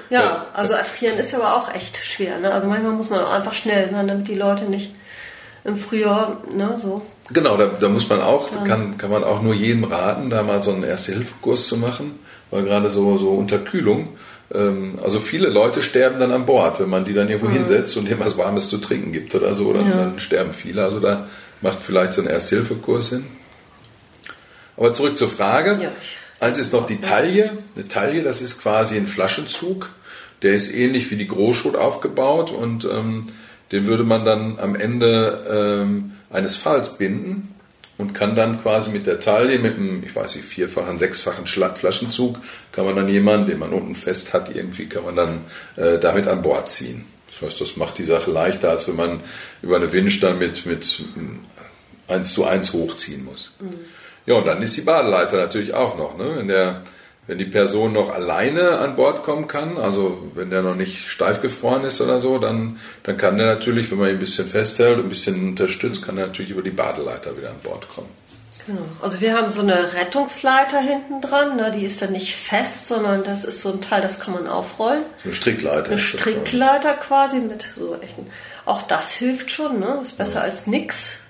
Ja, 0.09 0.47
also 0.53 0.73
erfrieren 0.73 1.17
ist 1.17 1.33
aber 1.33 1.55
auch 1.55 1.73
echt 1.73 1.95
schwer. 1.95 2.37
Ne? 2.39 2.51
Also 2.51 2.67
manchmal 2.67 2.91
muss 2.91 3.09
man 3.09 3.21
auch 3.21 3.31
einfach 3.31 3.53
schnell 3.53 3.89
sein, 3.89 4.09
damit 4.09 4.27
die 4.27 4.35
Leute 4.35 4.65
nicht 4.65 4.91
im 5.63 5.75
Frühjahr, 5.75 6.41
ne, 6.55 6.77
so. 6.81 7.01
Genau, 7.31 7.55
da, 7.57 7.67
da 7.67 7.87
muss 7.87 8.09
man 8.09 8.21
auch, 8.21 8.49
kann, 8.65 8.97
kann 8.97 9.11
man 9.11 9.23
auch 9.23 9.41
nur 9.41 9.53
jedem 9.53 9.83
raten, 9.83 10.29
da 10.29 10.43
mal 10.43 10.59
so 10.59 10.71
einen 10.71 10.83
Erste-Hilfe-Kurs 10.83 11.67
zu 11.67 11.77
machen, 11.77 12.19
weil 12.49 12.63
gerade 12.63 12.89
so, 12.89 13.17
so 13.17 13.31
Unterkühlung, 13.31 14.09
ähm, 14.53 14.99
also 15.01 15.19
viele 15.19 15.49
Leute 15.49 15.81
sterben 15.81 16.19
dann 16.19 16.31
an 16.31 16.45
Bord, 16.45 16.79
wenn 16.79 16.89
man 16.89 17.05
die 17.05 17.13
dann 17.13 17.29
irgendwo 17.29 17.49
hinsetzt 17.49 17.95
und 17.97 18.07
denen 18.07 18.19
was 18.19 18.37
Warmes 18.37 18.69
zu 18.69 18.79
trinken 18.79 19.11
gibt 19.11 19.33
oder 19.35 19.55
so, 19.55 19.67
oder? 19.67 19.79
dann 19.79 20.19
sterben 20.19 20.53
viele. 20.53 20.83
Also 20.83 20.99
da 20.99 21.27
macht 21.61 21.79
vielleicht 21.81 22.13
so 22.13 22.21
ein 22.21 22.27
Erste-Hilfe-Kurs 22.27 23.09
hin. 23.09 23.25
Aber 24.77 24.93
zurück 24.93 25.17
zur 25.17 25.29
Frage. 25.29 25.79
Ja. 25.81 25.91
Eins 26.39 26.57
ist 26.57 26.73
noch 26.73 26.85
die 26.85 26.99
Taille. 26.99 27.59
Eine 27.75 27.87
Taille, 27.87 28.23
das 28.23 28.41
ist 28.41 28.61
quasi 28.61 28.97
ein 28.97 29.07
Flaschenzug. 29.07 29.89
Der 30.41 30.53
ist 30.53 30.73
ähnlich 30.73 31.11
wie 31.11 31.17
die 31.17 31.27
Großschot 31.27 31.75
aufgebaut 31.75 32.49
und 32.49 32.85
ähm, 32.85 33.27
den 33.71 33.87
würde 33.87 34.03
man 34.03 34.25
dann 34.25 34.59
am 34.59 34.75
Ende 34.75 35.83
ähm, 35.83 36.13
eines 36.29 36.57
Falls 36.57 36.97
binden 36.97 37.55
und 37.97 38.13
kann 38.13 38.35
dann 38.35 38.61
quasi 38.61 38.89
mit 38.89 39.07
der 39.07 39.19
Taille, 39.19 39.59
mit 39.59 39.75
einem, 39.75 40.03
ich 40.03 40.15
weiß 40.15 40.35
nicht, 40.35 40.45
vierfachen, 40.45 40.97
sechsfachen 40.97 41.45
Flaschenzug, 41.45 42.37
kann 42.71 42.85
man 42.85 42.95
dann 42.95 43.07
jemanden, 43.07 43.47
den 43.47 43.59
man 43.59 43.71
unten 43.71 43.95
fest 43.95 44.33
hat, 44.33 44.53
irgendwie 44.55 44.87
kann 44.87 45.05
man 45.05 45.15
dann 45.15 45.41
äh, 45.75 45.99
damit 45.99 46.27
an 46.27 46.41
Bord 46.41 46.67
ziehen. 46.67 47.05
Das 47.29 47.43
heißt, 47.43 47.61
das 47.61 47.77
macht 47.77 47.97
die 47.97 48.03
Sache 48.03 48.31
leichter, 48.31 48.69
als 48.69 48.87
wenn 48.87 48.95
man 48.95 49.19
über 49.61 49.77
eine 49.77 49.91
Winch 49.93 50.19
dann 50.19 50.37
mit, 50.37 50.65
mit 50.65 51.03
mm, 51.15 52.11
1 52.11 52.33
zu 52.33 52.45
1 52.45 52.73
hochziehen 52.73 53.23
muss. 53.23 53.53
Ja, 54.25 54.35
und 54.35 54.45
dann 54.45 54.61
ist 54.61 54.75
die 54.75 54.81
Badeleiter 54.81 55.37
natürlich 55.37 55.73
auch 55.73 55.97
noch. 55.97 56.17
Ne? 56.17 56.33
Wenn, 56.35 56.47
der, 56.47 56.83
wenn 57.27 57.37
die 57.37 57.45
Person 57.45 57.93
noch 57.93 58.13
alleine 58.13 58.79
an 58.79 58.95
Bord 58.95 59.23
kommen 59.23 59.47
kann, 59.47 59.77
also 59.77 60.31
wenn 60.33 60.49
der 60.49 60.61
noch 60.63 60.75
nicht 60.75 61.07
steif 61.09 61.41
gefroren 61.41 61.83
ist 61.83 62.01
oder 62.01 62.19
so, 62.19 62.39
dann, 62.39 62.79
dann 63.03 63.17
kann 63.17 63.37
der 63.37 63.47
natürlich, 63.47 63.91
wenn 63.91 63.99
man 63.99 64.09
ihn 64.09 64.15
ein 64.15 64.19
bisschen 64.19 64.47
festhält 64.47 64.97
und 64.97 65.05
ein 65.05 65.09
bisschen 65.09 65.49
unterstützt, 65.49 66.05
kann 66.05 66.17
er 66.17 66.27
natürlich 66.27 66.51
über 66.51 66.61
die 66.61 66.71
Badeleiter 66.71 67.37
wieder 67.37 67.49
an 67.49 67.59
Bord 67.63 67.87
kommen. 67.89 68.09
Genau. 68.67 68.81
Also 69.01 69.21
wir 69.21 69.35
haben 69.35 69.51
so 69.51 69.61
eine 69.61 69.93
Rettungsleiter 69.93 70.79
hinten 70.79 71.21
dran, 71.21 71.57
ne? 71.57 71.71
die 71.71 71.85
ist 71.85 72.01
dann 72.01 72.11
nicht 72.11 72.35
fest, 72.35 72.87
sondern 72.87 73.23
das 73.23 73.43
ist 73.43 73.61
so 73.61 73.71
ein 73.71 73.81
Teil, 73.81 74.01
das 74.01 74.19
kann 74.19 74.33
man 74.33 74.47
aufrollen. 74.47 75.03
So 75.23 75.29
eine 75.29 75.33
Strickleiter. 75.33 75.91
Eine 75.91 75.99
Strickleiter 75.99 76.93
quasi 76.93 77.39
mit 77.39 77.65
so 77.75 77.95
echten. 77.99 78.27
Auch 78.65 78.83
das 78.83 79.13
hilft 79.13 79.51
schon, 79.51 79.79
ne? 79.79 79.99
Ist 80.01 80.17
besser 80.17 80.41
als 80.41 80.67
nix. 80.67 81.21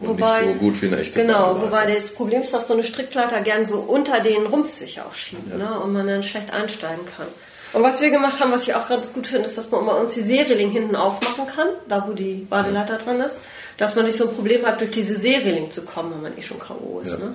Und 0.00 0.18
nicht 0.18 0.28
so 0.42 0.52
gut 0.54 0.82
wie 0.82 0.86
eine 0.86 0.98
echte 0.98 1.20
Genau, 1.20 1.60
wobei 1.60 1.86
das 1.86 2.10
Problem 2.10 2.42
ist, 2.42 2.52
dass 2.52 2.66
so 2.66 2.74
eine 2.74 2.82
Strickleiter 2.82 3.40
gern 3.42 3.64
so 3.64 3.76
unter 3.76 4.20
den 4.20 4.46
Rumpf 4.46 4.72
sich 4.72 5.00
auch 5.00 5.14
schiebt, 5.14 5.56
ne? 5.56 5.80
Und 5.80 5.92
man 5.92 6.06
dann 6.06 6.22
schlecht 6.22 6.52
einsteigen 6.52 7.04
kann. 7.16 7.26
Und 7.72 7.82
was 7.82 8.00
wir 8.00 8.10
gemacht 8.10 8.40
haben, 8.40 8.52
was 8.52 8.62
ich 8.62 8.74
auch 8.74 8.88
ganz 8.88 9.12
gut 9.12 9.26
finde, 9.26 9.46
ist, 9.46 9.58
dass 9.58 9.70
man 9.70 9.84
bei 9.84 9.92
uns 9.92 10.14
die 10.14 10.20
Seereling 10.20 10.70
hinten 10.70 10.94
aufmachen 10.94 11.46
kann, 11.46 11.68
da 11.88 12.06
wo 12.06 12.12
die 12.12 12.46
Badeleiter 12.48 12.98
dran 12.98 13.20
ist, 13.20 13.40
dass 13.78 13.96
man 13.96 14.04
nicht 14.04 14.16
so 14.16 14.28
ein 14.28 14.34
Problem 14.34 14.64
hat, 14.64 14.80
durch 14.80 14.92
diese 14.92 15.16
Seereling 15.16 15.70
zu 15.70 15.82
kommen, 15.82 16.12
wenn 16.14 16.22
man 16.22 16.38
eh 16.38 16.42
schon 16.42 16.60
K.O. 16.60 17.00
ist. 17.00 17.18
Ja. 17.18 17.26
Ne? 17.26 17.34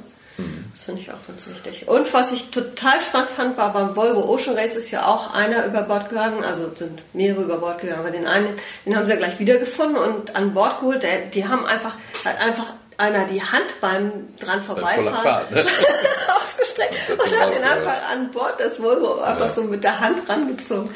Das 0.71 0.83
finde 0.85 1.01
ich 1.01 1.11
auch 1.11 1.17
ganz 1.27 1.47
wichtig. 1.47 1.87
Und 1.87 2.13
was 2.13 2.31
ich 2.31 2.51
total 2.51 3.01
spannend 3.01 3.31
fand, 3.31 3.57
war 3.57 3.73
beim 3.73 3.95
Volvo 3.95 4.21
Ocean 4.33 4.55
Race 4.57 4.75
ist 4.75 4.91
ja 4.91 5.05
auch 5.05 5.33
einer 5.33 5.65
über 5.65 5.83
Bord 5.83 6.09
gegangen, 6.09 6.43
also 6.43 6.71
sind 6.75 7.01
mehrere 7.13 7.41
über 7.43 7.57
Bord 7.57 7.79
gegangen, 7.81 7.99
aber 7.99 8.11
den 8.11 8.27
einen, 8.27 8.55
den 8.85 8.95
haben 8.95 9.05
sie 9.05 9.13
ja 9.13 9.17
gleich 9.17 9.39
wiedergefunden 9.39 9.97
und 9.97 10.35
an 10.35 10.53
Bord 10.53 10.79
geholt. 10.79 11.03
Der, 11.03 11.25
die 11.25 11.47
haben 11.47 11.65
einfach, 11.65 11.95
hat 12.23 12.39
einfach 12.39 12.67
einer 12.97 13.25
die 13.25 13.41
Hand 13.41 13.65
beim 13.81 14.11
dran 14.39 14.61
vorbeifahren 14.61 15.13
Fahrt, 15.23 15.51
ne? 15.51 15.65
ausgestreckt 16.43 17.09
und 17.11 17.31
den 17.31 17.39
hat 17.39 17.47
ihn 17.47 17.63
rausgeholt. 17.63 17.87
einfach 17.87 18.11
an 18.11 18.31
Bord 18.31 18.59
des 18.59 18.81
Volvo 18.81 19.19
einfach 19.21 19.53
so 19.53 19.63
mit 19.63 19.83
der 19.83 19.99
Hand 19.99 20.27
rangezogen. 20.29 20.89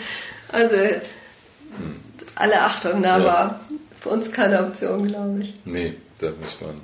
Also 0.51 0.75
alle 2.35 2.61
Achtung, 2.61 3.01
da 3.03 3.17
Ja. 3.19 3.25
war 3.25 3.59
für 3.99 4.09
uns 4.09 4.31
keine 4.31 4.59
Option, 4.59 5.07
glaube 5.07 5.39
ich. 5.41 5.53
Nee, 5.65 5.95
da 6.19 6.27
muss 6.41 6.59
man. 6.61 6.81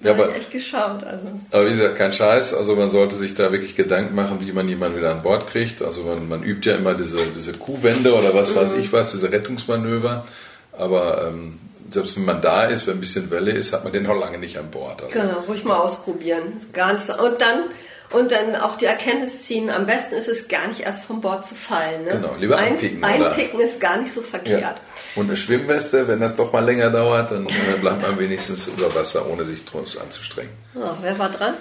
Ja, 0.00 0.12
aber, 0.12 0.34
echt 0.34 0.52
geschaut. 0.52 1.02
Also. 1.04 1.26
aber 1.50 1.66
wie 1.66 1.70
gesagt, 1.70 1.96
kein 1.96 2.12
Scheiß. 2.12 2.54
Also 2.54 2.76
man 2.76 2.90
sollte 2.90 3.16
sich 3.16 3.34
da 3.34 3.50
wirklich 3.50 3.74
Gedanken 3.74 4.14
machen, 4.14 4.38
wie 4.40 4.52
man 4.52 4.68
jemanden 4.68 4.96
wieder 4.96 5.10
an 5.10 5.22
Bord 5.22 5.48
kriegt. 5.48 5.82
Also 5.82 6.02
man, 6.02 6.28
man 6.28 6.42
übt 6.42 6.68
ja 6.68 6.76
immer 6.76 6.94
diese, 6.94 7.18
diese 7.36 7.52
Kuhwände 7.52 8.14
oder 8.14 8.32
was 8.34 8.54
weiß 8.54 8.74
ich 8.74 8.92
was, 8.92 9.12
diese 9.12 9.32
Rettungsmanöver. 9.32 10.24
Aber 10.76 11.28
ähm, 11.28 11.58
selbst 11.90 12.16
wenn 12.16 12.24
man 12.24 12.40
da 12.40 12.64
ist, 12.64 12.86
wenn 12.86 12.98
ein 12.98 13.00
bisschen 13.00 13.30
Welle 13.30 13.52
ist, 13.52 13.72
hat 13.72 13.82
man 13.84 13.92
den 13.92 14.04
noch 14.04 14.18
lange 14.18 14.38
nicht 14.38 14.58
an 14.58 14.70
Bord. 14.70 15.02
Also, 15.02 15.18
Genau, 15.18 15.40
ruhig 15.48 15.64
mal 15.64 15.78
ausprobieren. 15.78 16.44
Gar 16.72 16.94
nicht 16.94 17.06
so. 17.06 17.14
Und 17.14 17.40
dann, 17.40 17.64
und 18.10 18.32
dann 18.32 18.56
auch 18.56 18.76
die 18.76 18.86
Erkenntnis 18.86 19.44
ziehen, 19.44 19.68
am 19.68 19.86
besten 19.86 20.14
ist 20.14 20.28
es 20.28 20.48
gar 20.48 20.66
nicht 20.66 20.80
erst 20.80 21.04
vom 21.04 21.20
Bord 21.20 21.44
zu 21.44 21.54
fallen. 21.54 22.04
Ne? 22.04 22.12
Genau, 22.12 22.34
lieber 22.38 22.56
Ein, 22.56 22.72
einpicken. 22.72 23.04
Einpicken 23.04 23.60
ist 23.60 23.80
gar 23.80 23.98
nicht 23.98 24.12
so 24.12 24.22
verkehrt. 24.22 24.62
Ja. 24.62 24.76
Und 25.16 25.26
eine 25.26 25.36
Schwimmweste, 25.36 26.08
wenn 26.08 26.20
das 26.20 26.34
doch 26.34 26.52
mal 26.52 26.64
länger 26.64 26.90
dauert, 26.90 27.30
dann 27.30 27.46
bleibt 27.80 28.02
man 28.02 28.18
wenigstens 28.18 28.66
unter 28.68 28.94
Wasser, 28.94 29.28
ohne 29.28 29.44
sich 29.44 29.64
draus 29.64 29.98
anzustrengen. 29.98 30.52
Ja, 30.74 30.96
wer 31.02 31.18
war 31.18 31.28
dran? 31.28 31.54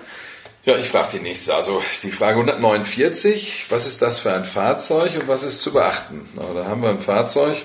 Ja, 0.63 0.77
ich 0.77 0.89
frage 0.89 1.08
die 1.13 1.20
nächste. 1.20 1.56
Also 1.56 1.82
die 2.04 2.12
Frage 2.12 2.39
149, 2.39 3.66
was 3.70 3.88
ist 3.88 4.01
das 4.01 4.20
für 4.20 4.34
ein 4.34 4.46
Fahrzeug 4.46 5.12
und 5.20 5.27
was 5.27 5.44
ist 5.44 5.62
zu 5.62 5.74
beachten? 5.74 6.27
Na, 6.36 6.54
da 6.54 6.66
haben 6.66 6.82
wir 6.82 6.89
ein 6.89 7.00
Fahrzeug 7.00 7.58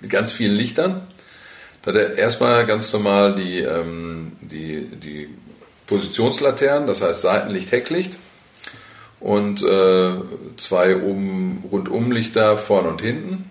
mit 0.00 0.10
ganz 0.10 0.32
vielen 0.32 0.54
Lichtern. 0.54 1.06
Da 1.82 1.90
hat 1.90 1.96
er 1.96 2.18
erstmal 2.18 2.66
ganz 2.66 2.92
normal 2.92 3.34
die, 3.34 3.60
ähm, 3.60 4.32
die, 4.40 4.86
die 4.86 5.28
Positionslaternen, 5.90 6.86
das 6.86 7.02
heißt 7.02 7.20
Seitenlicht, 7.20 7.72
Hecklicht 7.72 8.16
und 9.18 9.62
äh, 9.62 10.12
zwei 10.56 10.96
oben 10.96 11.64
Rundumlichter 11.70 12.56
vorne 12.56 12.88
und 12.88 13.02
hinten. 13.02 13.50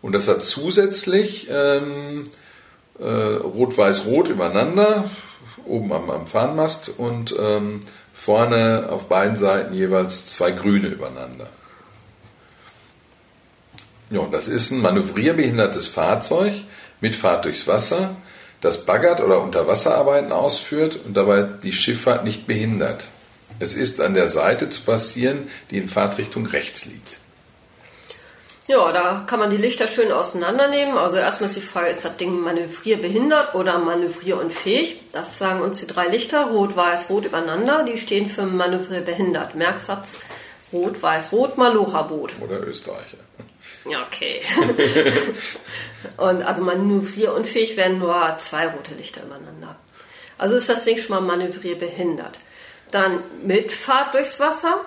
Und 0.00 0.12
das 0.12 0.28
hat 0.28 0.42
zusätzlich 0.42 1.48
ähm, 1.50 2.24
äh, 2.98 3.04
Rot-Weiß-Rot 3.04 4.28
übereinander, 4.28 5.10
oben 5.64 5.92
am, 5.92 6.08
am 6.08 6.26
Fahnenmast 6.26 6.92
und 6.96 7.34
ähm, 7.38 7.80
vorne 8.14 8.86
auf 8.88 9.08
beiden 9.08 9.36
Seiten 9.36 9.74
jeweils 9.74 10.30
zwei 10.30 10.52
grüne 10.52 10.86
übereinander. 10.86 11.48
Ja, 14.10 14.26
das 14.30 14.46
ist 14.46 14.70
ein 14.70 14.80
manövrierbehindertes 14.80 15.88
Fahrzeug 15.88 16.52
mit 17.00 17.16
Fahrt 17.16 17.44
durchs 17.44 17.66
Wasser, 17.66 18.14
das 18.62 18.86
baggert 18.86 19.20
oder 19.20 19.42
Unterwasserarbeiten 19.42 20.32
ausführt 20.32 20.98
und 21.04 21.14
dabei 21.16 21.42
die 21.42 21.72
Schifffahrt 21.72 22.24
nicht 22.24 22.46
behindert. 22.46 23.04
Es 23.58 23.74
ist 23.74 24.00
an 24.00 24.14
der 24.14 24.28
Seite 24.28 24.70
zu 24.70 24.82
passieren, 24.82 25.48
die 25.70 25.78
in 25.78 25.88
Fahrtrichtung 25.88 26.46
rechts 26.46 26.86
liegt. 26.86 27.18
Ja, 28.68 28.92
da 28.92 29.24
kann 29.26 29.40
man 29.40 29.50
die 29.50 29.56
Lichter 29.56 29.88
schön 29.88 30.12
auseinandernehmen. 30.12 30.96
Also 30.96 31.16
erstmal 31.16 31.50
ist 31.50 31.56
die 31.56 31.62
Frage, 31.62 31.88
ist 31.88 32.04
das 32.04 32.16
Ding 32.16 32.40
manövrierbehindert 32.40 33.56
oder 33.56 33.78
manövrierunfähig? 33.78 35.00
Das 35.12 35.36
sagen 35.38 35.60
uns 35.60 35.80
die 35.80 35.88
drei 35.88 36.06
Lichter, 36.06 36.46
rot, 36.46 36.76
weiß, 36.76 37.10
rot 37.10 37.26
übereinander. 37.26 37.84
Die 37.84 37.98
stehen 37.98 38.28
für 38.28 38.44
manövrierbehindert. 38.44 39.56
Merksatz, 39.56 40.20
rot, 40.72 41.02
weiß, 41.02 41.32
rot, 41.32 41.58
Malocha-Boot. 41.58 42.34
Oder 42.40 42.64
Österreicher. 42.64 43.18
Ja, 43.84 44.06
okay. 44.06 44.40
und 46.16 46.42
also 46.42 46.62
manövrierunfähig 46.62 47.76
werden 47.76 47.98
nur 47.98 48.36
zwei 48.40 48.68
rote 48.68 48.94
Lichter 48.94 49.22
übereinander. 49.24 49.76
Also 50.38 50.54
ist 50.56 50.68
das 50.68 50.84
Ding 50.84 50.98
schon 50.98 51.16
mal 51.16 51.20
manövrierbehindert. 51.20 52.38
Dann 52.90 53.20
Mitfahrt 53.42 54.14
durchs 54.14 54.38
Wasser. 54.38 54.84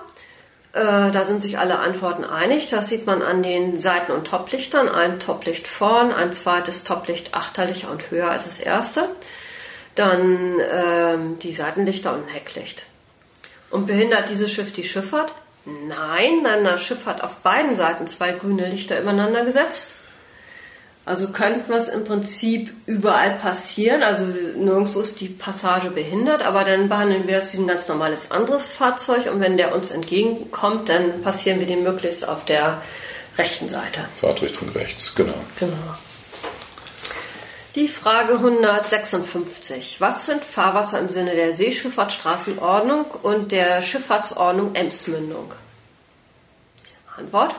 Äh, 0.72 1.10
da 1.10 1.24
sind 1.24 1.42
sich 1.42 1.58
alle 1.58 1.78
Antworten 1.78 2.24
einig. 2.24 2.68
Das 2.68 2.88
sieht 2.88 3.06
man 3.06 3.22
an 3.22 3.42
den 3.42 3.80
Seiten- 3.80 4.12
und 4.12 4.26
Toplichtern. 4.26 4.88
Ein 4.88 5.20
Toplicht 5.20 5.66
vorn, 5.68 6.12
ein 6.12 6.32
zweites 6.32 6.84
Toplicht 6.84 7.34
achterlicher 7.34 7.90
und 7.90 8.10
höher 8.10 8.30
als 8.30 8.44
das 8.44 8.60
erste. 8.60 9.08
Dann 9.94 10.58
äh, 10.60 11.16
die 11.42 11.52
Seitenlichter 11.52 12.12
und 12.14 12.28
ein 12.28 12.34
Hecklicht. 12.34 12.84
Und 13.70 13.86
behindert 13.86 14.28
dieses 14.28 14.52
Schiff 14.52 14.72
die 14.72 14.84
Schifffahrt? 14.84 15.32
Nein, 15.66 16.44
dann 16.44 16.64
das 16.64 16.82
Schiff 16.82 17.06
hat 17.06 17.22
auf 17.22 17.36
beiden 17.36 17.74
Seiten 17.74 18.06
zwei 18.06 18.32
grüne 18.32 18.68
Lichter 18.68 19.00
übereinander 19.00 19.44
gesetzt. 19.44 19.94
Also 21.04 21.28
könnte 21.28 21.68
was 21.68 21.88
im 21.88 22.04
Prinzip 22.04 22.72
überall 22.86 23.30
passieren. 23.36 24.02
Also 24.02 24.26
nirgendwo 24.56 25.00
ist 25.00 25.20
die 25.20 25.28
Passage 25.28 25.90
behindert, 25.90 26.44
aber 26.44 26.64
dann 26.64 26.88
behandeln 26.88 27.26
wir 27.26 27.36
das 27.36 27.52
wie 27.52 27.58
ein 27.58 27.66
ganz 27.66 27.88
normales 27.88 28.30
anderes 28.30 28.68
Fahrzeug 28.68 29.32
und 29.32 29.40
wenn 29.40 29.56
der 29.56 29.74
uns 29.74 29.90
entgegenkommt, 29.90 30.88
dann 30.88 31.22
passieren 31.22 31.60
wir 31.60 31.66
den 31.66 31.82
möglichst 31.82 32.28
auf 32.28 32.44
der 32.44 32.82
rechten 33.38 33.68
Seite. 33.68 34.00
Fahrtrichtung 34.20 34.68
rechts, 34.70 35.14
genau. 35.14 35.34
Genau. 35.58 35.76
Die 37.76 37.88
Frage 37.88 38.36
156. 38.36 40.00
Was 40.00 40.24
sind 40.24 40.42
Fahrwasser 40.42 40.98
im 40.98 41.10
Sinne 41.10 41.34
der 41.34 41.52
Seeschifffahrtsstraßenordnung 41.52 43.04
und 43.22 43.52
der 43.52 43.82
Schifffahrtsordnung 43.82 44.74
Emsmündung? 44.74 45.52
Antwort. 47.18 47.54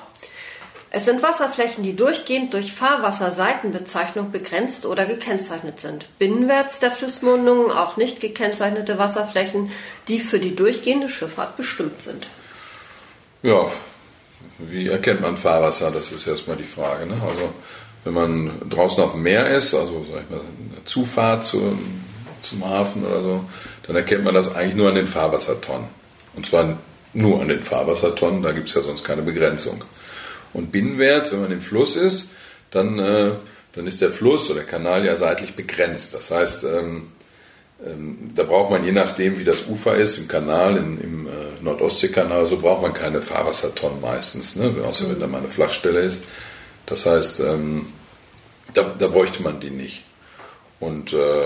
Es 0.90 1.06
sind 1.06 1.22
Wasserflächen, 1.22 1.84
die 1.84 1.96
durchgehend 1.96 2.52
durch 2.56 2.74
Fahrwasserseitenbezeichnung 2.74 4.32
begrenzt 4.32 4.88
oder 4.88 5.06
gekennzeichnet 5.06 5.80
sind. 5.80 6.08
Binnenwärts 6.18 6.80
der 6.80 6.90
Flussmündungen 6.90 7.70
auch 7.70 7.96
nicht 7.98 8.20
gekennzeichnete 8.20 8.98
Wasserflächen, 8.98 9.72
die 10.08 10.20
für 10.20 10.40
die 10.40 10.56
durchgehende 10.56 11.10
Schifffahrt 11.10 11.58
bestimmt 11.58 12.02
sind. 12.02 12.26
Ja, 13.44 13.70
wie 14.58 14.88
erkennt 14.88 15.22
man 15.22 15.38
Fahrwasser? 15.38 15.92
Das 15.92 16.12
ist 16.12 16.26
erstmal 16.26 16.58
die 16.58 16.64
Frage. 16.64 17.06
Ne? 17.06 17.14
Also 17.22 17.54
wenn 18.08 18.14
man 18.14 18.52
draußen 18.70 19.04
auf 19.04 19.12
dem 19.12 19.24
Meer 19.24 19.48
ist, 19.50 19.74
also 19.74 20.06
sag 20.10 20.24
ich 20.24 20.30
mal, 20.30 20.40
eine 20.40 20.86
Zufahrt 20.86 21.46
zu, 21.46 21.78
zum 22.42 22.66
Hafen 22.66 23.06
oder 23.06 23.22
so, 23.22 23.44
dann 23.86 23.98
erkennt 23.98 24.24
man 24.24 24.34
das 24.34 24.56
eigentlich 24.56 24.76
nur 24.76 24.88
an 24.90 24.96
den 24.96 25.08
Fahrwassertonnen. 25.08 25.88
Und 26.36 26.46
zwar 26.46 26.78
nur 27.14 27.42
an 27.42 27.50
den 27.50 27.62
Fahrwassertonnen, 27.62 28.42
da 28.42 28.54
gibt 28.54 28.70
es 28.70 28.76
ja 28.76 28.82
sonst 28.82 29.04
keine 29.04 29.24
Begrenzung. 29.24 29.84
Und 30.54 30.72
binnenwärts, 30.72 31.34
wenn 31.34 31.42
man 31.42 31.52
im 31.52 31.62
Fluss 31.62 31.98
ist, 31.98 32.30
dann, 32.72 32.98
äh, 32.98 33.32
dann 33.74 33.88
ist 33.88 34.00
der 34.00 34.12
Fluss 34.12 34.50
oder 34.50 34.62
der 34.62 34.70
Kanal 34.70 35.06
ja 35.06 35.18
seitlich 35.18 35.56
begrenzt. 35.56 36.14
Das 36.14 36.32
heißt, 36.32 36.64
ähm, 36.64 37.08
ähm, 37.86 38.32
da 38.34 38.44
braucht 38.44 38.72
man 38.72 38.86
je 38.86 38.94
nachdem, 38.94 39.38
wie 39.38 39.44
das 39.44 39.68
Ufer 39.68 39.96
ist, 39.96 40.18
im 40.18 40.28
Kanal, 40.30 40.78
in, 40.78 41.02
im 41.02 41.28
äh, 41.28 41.30
Nordostseekanal, 41.62 42.48
so 42.48 42.58
braucht 42.58 42.82
man 42.82 42.94
keine 42.94 43.22
Fahrwassertonnen 43.22 44.00
meistens, 44.00 44.56
ne? 44.56 44.74
außer 44.84 45.10
wenn 45.10 45.20
da 45.20 45.28
mal 45.28 45.40
eine 45.40 45.50
Flachstelle 45.50 46.00
ist. 46.00 46.20
Das 46.88 47.06
heißt, 47.06 47.42
ähm, 47.42 47.86
da, 48.78 48.96
da, 48.98 49.08
bräuchte 49.08 49.42
man 49.42 49.60
die 49.60 49.70
nicht. 49.70 50.04
Und, 50.80 51.14
äh, 51.14 51.46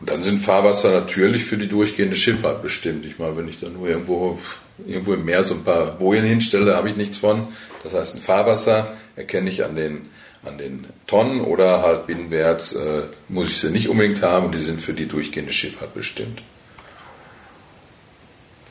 und 0.00 0.10
dann 0.10 0.22
sind 0.22 0.40
Fahrwasser 0.40 0.90
natürlich 0.90 1.44
für 1.44 1.58
die 1.58 1.68
durchgehende 1.68 2.16
Schifffahrt 2.16 2.62
bestimmt. 2.62 3.04
Ich 3.04 3.18
meine, 3.18 3.36
wenn 3.36 3.48
ich 3.48 3.60
da 3.60 3.68
nur 3.68 3.88
irgendwo, 3.88 4.38
irgendwo 4.86 5.14
im 5.14 5.24
Meer 5.24 5.46
so 5.46 5.54
ein 5.54 5.64
paar 5.64 5.92
Bojen 5.92 6.24
hinstelle, 6.24 6.74
habe 6.74 6.90
ich 6.90 6.96
nichts 6.96 7.18
von. 7.18 7.48
Das 7.82 7.94
heißt, 7.94 8.16
ein 8.16 8.22
Fahrwasser 8.22 8.96
erkenne 9.16 9.50
ich 9.50 9.64
an 9.64 9.76
den, 9.76 10.10
an 10.44 10.58
den 10.58 10.86
Tonnen 11.06 11.40
oder 11.40 11.82
halt 11.82 12.06
binnenwärts 12.06 12.74
äh, 12.74 13.02
muss 13.28 13.50
ich 13.50 13.58
sie 13.58 13.70
nicht 13.70 13.88
unbedingt 13.88 14.22
haben 14.22 14.46
und 14.46 14.54
die 14.54 14.60
sind 14.60 14.80
für 14.80 14.94
die 14.94 15.06
durchgehende 15.06 15.52
Schifffahrt 15.52 15.94
bestimmt. 15.94 16.42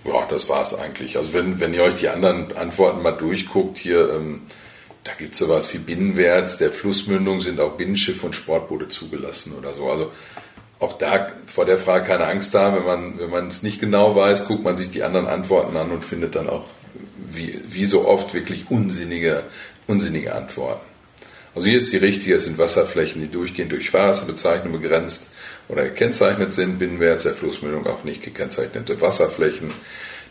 Ja, 0.03 0.25
das 0.29 0.50
war 0.50 0.63
es 0.63 0.74
eigentlich. 0.74 1.17
Also 1.17 1.34
wenn, 1.34 1.60
wenn 1.60 1.74
ihr 1.74 1.84
euch 1.84 1.96
die 1.96 2.10
anderen 2.10 2.55
Antworten 2.58 3.03
mal 3.03 3.12
durchguckt, 3.12 3.77
hier, 3.77 4.12
ähm, 4.13 4.41
da 5.03 5.13
gibt 5.17 5.34
es 5.34 5.39
sowas 5.39 5.74
wie 5.74 5.79
binnenwärts, 5.79 6.58
der 6.58 6.72
Flussmündung 6.72 7.41
sind 7.41 7.60
auch 7.60 7.77
Binnenschiffe 7.77 8.25
und 8.25 8.36
Sportboote 8.36 8.88
zugelassen 8.88 9.53
oder 9.58 9.74
so. 9.74 9.89
Also 9.89 10.12
auch 10.79 10.98
da 10.98 11.27
vor 11.46 11.65
der 11.65 11.77
Frage 11.77 12.08
keine 12.08 12.25
Angst 12.25 12.53
haben, 12.55 12.75
wenn 12.75 12.86
man 12.86 13.20
wenn 13.20 13.29
man 13.29 13.48
es 13.48 13.63
nicht 13.63 13.79
genau 13.79 14.15
weiß, 14.15 14.48
guckt 14.48 14.63
man 14.63 14.77
sich 14.77 14.89
die 14.89 15.03
anderen 15.03 15.27
Antworten 15.27 15.75
an 15.77 15.91
und 15.91 16.03
findet 16.03 16.36
dann 16.36 16.50
auch 16.50 16.65
wie, 17.15 17.60
wie 17.67 17.86
so 17.86 18.08
oft 18.08 18.34
wirklich 18.34 18.65
unsinnige, 18.70 19.43
unsinnige 19.88 20.34
Antworten. 20.36 20.86
Also 21.53 21.67
hier 21.67 21.77
ist 21.77 21.91
die 21.91 21.98
richtige, 21.98 22.36
es 22.36 22.46
sind 22.46 22.58
Wasserflächen, 22.58 23.22
die 23.22 23.29
durchgehend 23.29 23.72
durch 23.72 23.89
Fahrwasserbezeichnung 23.89 24.74
begrenzt 24.74 25.27
oder 25.67 25.84
gekennzeichnet 25.84 26.53
sind, 26.53 26.79
binnenwärts 26.79 27.24
der 27.24 27.34
Flussmündung 27.34 27.88
auch 27.88 28.03
nicht 28.03 28.24
gekennzeichnete 28.24 29.01
Wasserflächen, 29.01 29.72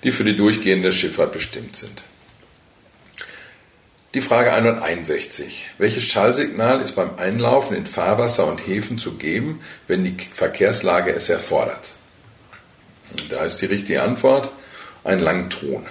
die 0.03 0.13
für 0.13 0.25
die 0.25 0.37
durchgehende 0.37 0.93
Schifffahrt 0.93 1.33
bestimmt 1.33 1.77
sind. 1.77 2.03
Die 4.13 4.21
Frage 4.21 4.53
161. 4.53 5.71
Welches 5.79 6.03
Schallsignal 6.03 6.81
ist 6.81 6.97
beim 6.97 7.17
Einlaufen 7.17 7.77
in 7.77 7.87
Fahrwasser 7.87 8.49
und 8.49 8.59
Häfen 8.67 8.99
zu 8.99 9.13
geben, 9.13 9.63
wenn 9.87 10.03
die 10.03 10.17
Verkehrslage 10.33 11.13
es 11.13 11.29
erfordert? 11.29 11.93
Und 13.13 13.31
da 13.31 13.45
ist 13.45 13.63
die 13.63 13.67
richtige 13.67 14.03
Antwort 14.03 14.51
ein 15.05 15.21
Langton. 15.21 15.87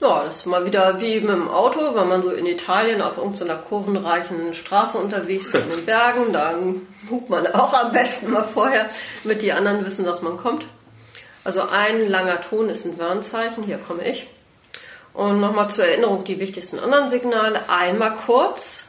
Ja, 0.00 0.24
das 0.24 0.36
ist 0.36 0.46
mal 0.46 0.64
wieder 0.64 0.98
wie 0.98 1.20
mit 1.20 1.28
dem 1.28 1.48
Auto, 1.48 1.94
wenn 1.94 2.08
man 2.08 2.22
so 2.22 2.30
in 2.30 2.46
Italien 2.46 3.02
auf 3.02 3.18
irgendeiner 3.18 3.56
kurvenreichen 3.56 4.54
Straße 4.54 4.96
unterwegs 4.96 5.48
ist 5.48 5.54
in 5.54 5.70
den 5.70 5.84
Bergen, 5.84 6.32
dann 6.32 6.80
hupt 7.10 7.28
man 7.28 7.46
auch 7.48 7.74
am 7.74 7.92
besten 7.92 8.30
mal 8.30 8.42
vorher, 8.42 8.88
damit 9.22 9.42
die 9.42 9.52
anderen 9.52 9.84
wissen, 9.84 10.06
dass 10.06 10.22
man 10.22 10.38
kommt. 10.38 10.64
Also 11.44 11.60
ein 11.68 12.08
langer 12.08 12.40
Ton 12.40 12.70
ist 12.70 12.86
ein 12.86 12.98
Warnzeichen, 12.98 13.64
hier 13.64 13.76
komme 13.76 14.08
ich. 14.08 14.28
Und 15.16 15.40
nochmal 15.40 15.70
zur 15.70 15.86
Erinnerung 15.86 16.24
die 16.24 16.38
wichtigsten 16.38 16.78
anderen 16.78 17.08
Signale. 17.08 17.70
Einmal 17.70 18.14
kurz 18.14 18.88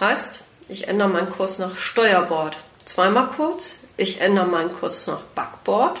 heißt, 0.00 0.40
ich 0.68 0.88
ändere 0.88 1.08
meinen 1.08 1.30
Kurs 1.30 1.60
nach 1.60 1.76
Steuerbord. 1.76 2.56
Zweimal 2.84 3.28
kurz, 3.28 3.76
ich 3.96 4.20
ändere 4.20 4.46
meinen 4.46 4.72
Kurs 4.72 5.06
nach 5.06 5.20
Backbord. 5.36 6.00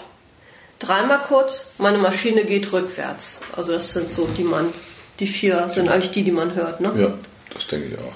Dreimal 0.80 1.20
kurz, 1.20 1.68
meine 1.78 1.98
Maschine 1.98 2.44
geht 2.44 2.72
rückwärts. 2.72 3.40
Also 3.56 3.70
das 3.70 3.92
sind 3.92 4.12
so 4.12 4.26
die 4.36 4.42
man, 4.42 4.74
die 5.20 5.28
vier 5.28 5.68
sind 5.68 5.88
eigentlich 5.90 6.10
die, 6.10 6.24
die 6.24 6.32
man 6.32 6.56
hört, 6.56 6.80
ne? 6.80 6.92
Ja, 6.98 7.14
das 7.54 7.68
denke 7.68 7.86
ich 7.86 7.98
auch. 7.98 8.14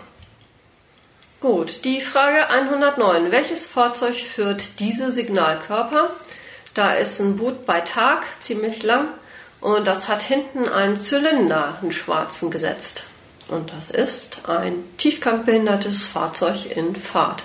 Gut, 1.40 1.84
die 1.84 2.00
Frage 2.00 2.50
109. 2.50 3.30
Welches 3.30 3.66
Fahrzeug 3.66 4.16
führt 4.16 4.80
diese 4.80 5.12
Signalkörper? 5.12 6.10
Da 6.74 6.94
ist 6.94 7.20
ein 7.20 7.36
Boot 7.36 7.66
bei 7.66 7.80
Tag, 7.82 8.24
ziemlich 8.40 8.82
lang, 8.82 9.08
und 9.60 9.86
das 9.86 10.08
hat 10.08 10.22
hinten 10.22 10.68
einen 10.68 10.96
Zylinder, 10.96 11.78
einen 11.80 11.92
schwarzen, 11.92 12.50
gesetzt. 12.50 13.04
Und 13.48 13.72
das 13.72 13.90
ist 13.90 14.48
ein 14.48 14.74
tiefgangbehindertes 14.96 16.04
Fahrzeug 16.04 16.76
in 16.76 16.94
Fahrt. 16.94 17.42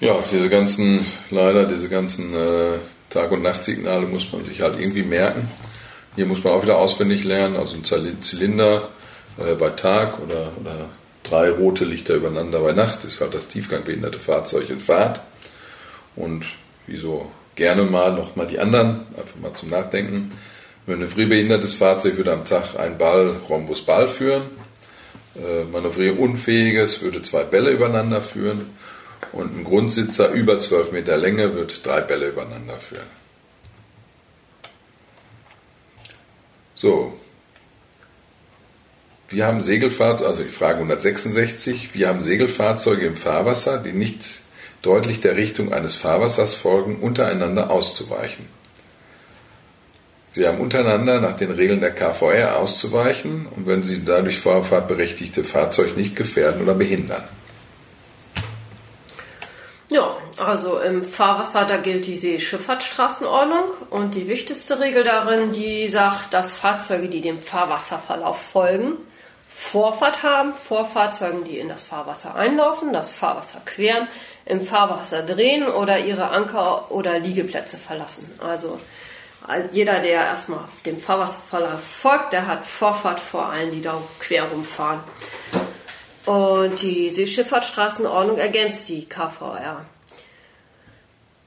Ja, 0.00 0.20
diese 0.22 0.48
ganzen, 0.48 1.04
leider, 1.30 1.64
diese 1.66 1.88
ganzen 1.88 2.34
äh, 2.34 2.78
Tag- 3.10 3.32
und 3.32 3.42
Nachtsignale 3.42 4.06
muss 4.06 4.32
man 4.32 4.44
sich 4.44 4.60
halt 4.60 4.78
irgendwie 4.78 5.02
merken. 5.02 5.48
Hier 6.16 6.26
muss 6.26 6.44
man 6.44 6.52
auch 6.52 6.62
wieder 6.62 6.78
auswendig 6.78 7.24
lernen, 7.24 7.56
also 7.56 7.76
ein 7.76 8.22
Zylinder 8.22 8.88
äh, 9.38 9.54
bei 9.54 9.70
Tag 9.70 10.18
oder, 10.20 10.52
oder 10.60 10.86
drei 11.22 11.50
rote 11.50 11.84
Lichter 11.84 12.14
übereinander 12.14 12.60
bei 12.60 12.72
Nacht 12.72 13.04
ist 13.04 13.20
halt 13.20 13.34
das 13.34 13.48
tiefgangbehinderte 13.48 14.18
Fahrzeug 14.18 14.70
in 14.70 14.80
Fahrt. 14.80 15.20
Und 16.16 16.46
wie 16.86 16.96
so 16.96 17.30
gerne 17.54 17.82
mal 17.82 18.12
noch 18.12 18.36
mal 18.36 18.46
die 18.46 18.58
anderen, 18.58 19.06
einfach 19.16 19.36
mal 19.40 19.54
zum 19.54 19.70
Nachdenken. 19.70 20.30
Ein 20.90 20.98
manövrierbehindertes 20.98 21.74
Fahrzeug 21.74 22.16
würde 22.16 22.32
am 22.32 22.44
Tag 22.44 22.76
ein 22.76 22.98
Ball, 22.98 23.36
Rhombus, 23.48 23.86
Ball 23.86 24.08
führen. 24.08 24.42
Äh, 25.36 25.62
manövrierunfähiges 25.70 27.00
würde 27.00 27.22
zwei 27.22 27.44
Bälle 27.44 27.70
übereinander 27.70 28.20
führen. 28.20 28.74
Und 29.30 29.56
ein 29.56 29.62
Grundsitzer 29.62 30.32
über 30.32 30.58
12 30.58 30.90
Meter 30.90 31.16
Länge 31.16 31.54
wird 31.54 31.86
drei 31.86 32.00
Bälle 32.00 32.30
übereinander 32.30 32.76
führen. 32.76 33.06
So. 36.74 37.12
Wir 39.28 39.46
haben 39.46 39.60
Segelfahrzeuge, 39.60 40.28
also 40.28 40.42
die 40.42 40.50
Frage 40.50 40.78
166, 40.78 41.94
wir 41.94 42.08
haben 42.08 42.20
Segelfahrzeuge 42.20 43.06
im 43.06 43.16
Fahrwasser, 43.16 43.78
die 43.78 43.92
nicht 43.92 44.40
deutlich 44.82 45.20
der 45.20 45.36
Richtung 45.36 45.72
eines 45.72 45.94
Fahrwassers 45.94 46.54
folgen, 46.54 46.96
untereinander 46.96 47.70
auszuweichen. 47.70 48.59
Sie 50.32 50.46
haben 50.46 50.60
untereinander 50.60 51.20
nach 51.20 51.34
den 51.34 51.50
Regeln 51.50 51.80
der 51.80 51.92
KVR 51.92 52.58
auszuweichen 52.58 53.46
und 53.56 53.66
wenn 53.66 53.82
sie 53.82 54.04
dadurch 54.04 54.38
vorfahrtberechtigte 54.38 55.42
Fahrzeug 55.42 55.96
nicht 55.96 56.14
gefährden 56.14 56.62
oder 56.62 56.74
behindern. 56.74 57.24
Ja, 59.90 60.16
also 60.36 60.78
im 60.78 61.02
Fahrwasser, 61.02 61.64
da 61.64 61.78
gilt 61.78 62.06
die 62.06 62.16
Seeschifffahrtsstraßenordnung 62.16 63.64
und 63.90 64.14
die 64.14 64.28
wichtigste 64.28 64.78
Regel 64.78 65.02
darin, 65.02 65.52
die 65.52 65.88
sagt, 65.88 66.32
dass 66.32 66.54
Fahrzeuge, 66.54 67.08
die 67.08 67.22
dem 67.22 67.40
Fahrwasserverlauf 67.40 68.40
folgen, 68.40 68.98
Vorfahrt 69.52 70.22
haben 70.22 70.54
vor 70.54 70.88
Fahrzeugen, 70.88 71.44
die 71.44 71.58
in 71.58 71.68
das 71.68 71.82
Fahrwasser 71.82 72.36
einlaufen, 72.36 72.92
das 72.92 73.10
Fahrwasser 73.10 73.60
queren, 73.66 74.06
im 74.46 74.64
Fahrwasser 74.64 75.22
drehen 75.22 75.68
oder 75.68 75.98
ihre 75.98 76.30
Anker- 76.30 76.90
oder 76.90 77.18
Liegeplätze 77.18 77.76
verlassen. 77.76 78.30
Also 78.38 78.80
jeder, 79.72 80.00
der 80.00 80.24
erstmal 80.24 80.64
dem 80.86 81.00
Fahrwasserverlauf 81.00 81.80
folgt, 81.82 82.32
der 82.32 82.46
hat 82.46 82.64
Vorfahrt 82.64 83.20
vor 83.20 83.46
allen, 83.46 83.72
die 83.72 83.80
da 83.80 84.00
quer 84.18 84.44
rumfahren. 84.44 85.00
Und 86.26 86.80
die 86.82 87.10
Seeschifffahrtsstraßenordnung 87.10 88.38
ergänzt 88.38 88.88
die 88.88 89.08
KVR. 89.08 89.84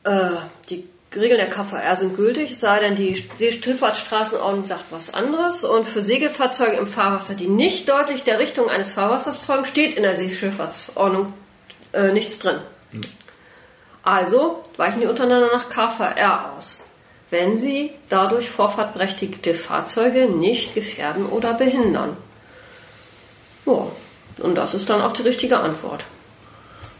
Äh, 0.04 0.30
die 0.70 0.88
Regeln 1.16 1.38
der 1.38 1.50
KVR 1.50 1.96
sind 1.96 2.16
gültig, 2.16 2.52
es 2.52 2.60
sei 2.60 2.80
denn, 2.80 2.96
die 2.96 3.30
Seeschifffahrtsstraßenordnung 3.38 4.66
sagt 4.66 4.86
was 4.90 5.14
anderes. 5.14 5.64
Und 5.64 5.88
für 5.88 6.02
Segelfahrzeuge 6.02 6.78
im 6.78 6.88
Fahrwasser, 6.88 7.36
die 7.36 7.48
nicht 7.48 7.88
deutlich 7.88 8.24
der 8.24 8.40
Richtung 8.40 8.70
eines 8.70 8.90
Fahrwassers 8.90 9.38
folgen, 9.38 9.66
steht 9.66 9.96
in 9.96 10.04
der 10.04 10.16
Seeschifffahrtsordnung 10.16 11.34
äh, 11.94 12.12
nichts 12.12 12.40
drin. 12.40 12.58
Hm. 12.92 13.02
Also 14.04 14.64
weichen 14.76 15.00
die 15.02 15.08
untereinander 15.08 15.50
nach 15.54 15.70
KVR 15.70 16.54
aus, 16.58 16.83
wenn 17.34 17.58
sie 17.58 17.90
dadurch 18.10 18.50
vorfahrtberechtigte 18.50 19.56
Fahrzeuge 19.56 20.28
nicht 20.28 20.76
gefährden 20.76 21.26
oder 21.26 21.56
behindern. 21.56 22.16
Ja, 23.66 23.88
und 24.38 24.56
das 24.56 24.76
ist 24.76 24.88
dann 24.90 25.02
auch 25.02 25.14
die 25.14 25.24
richtige 25.24 25.58
Antwort. 25.58 26.06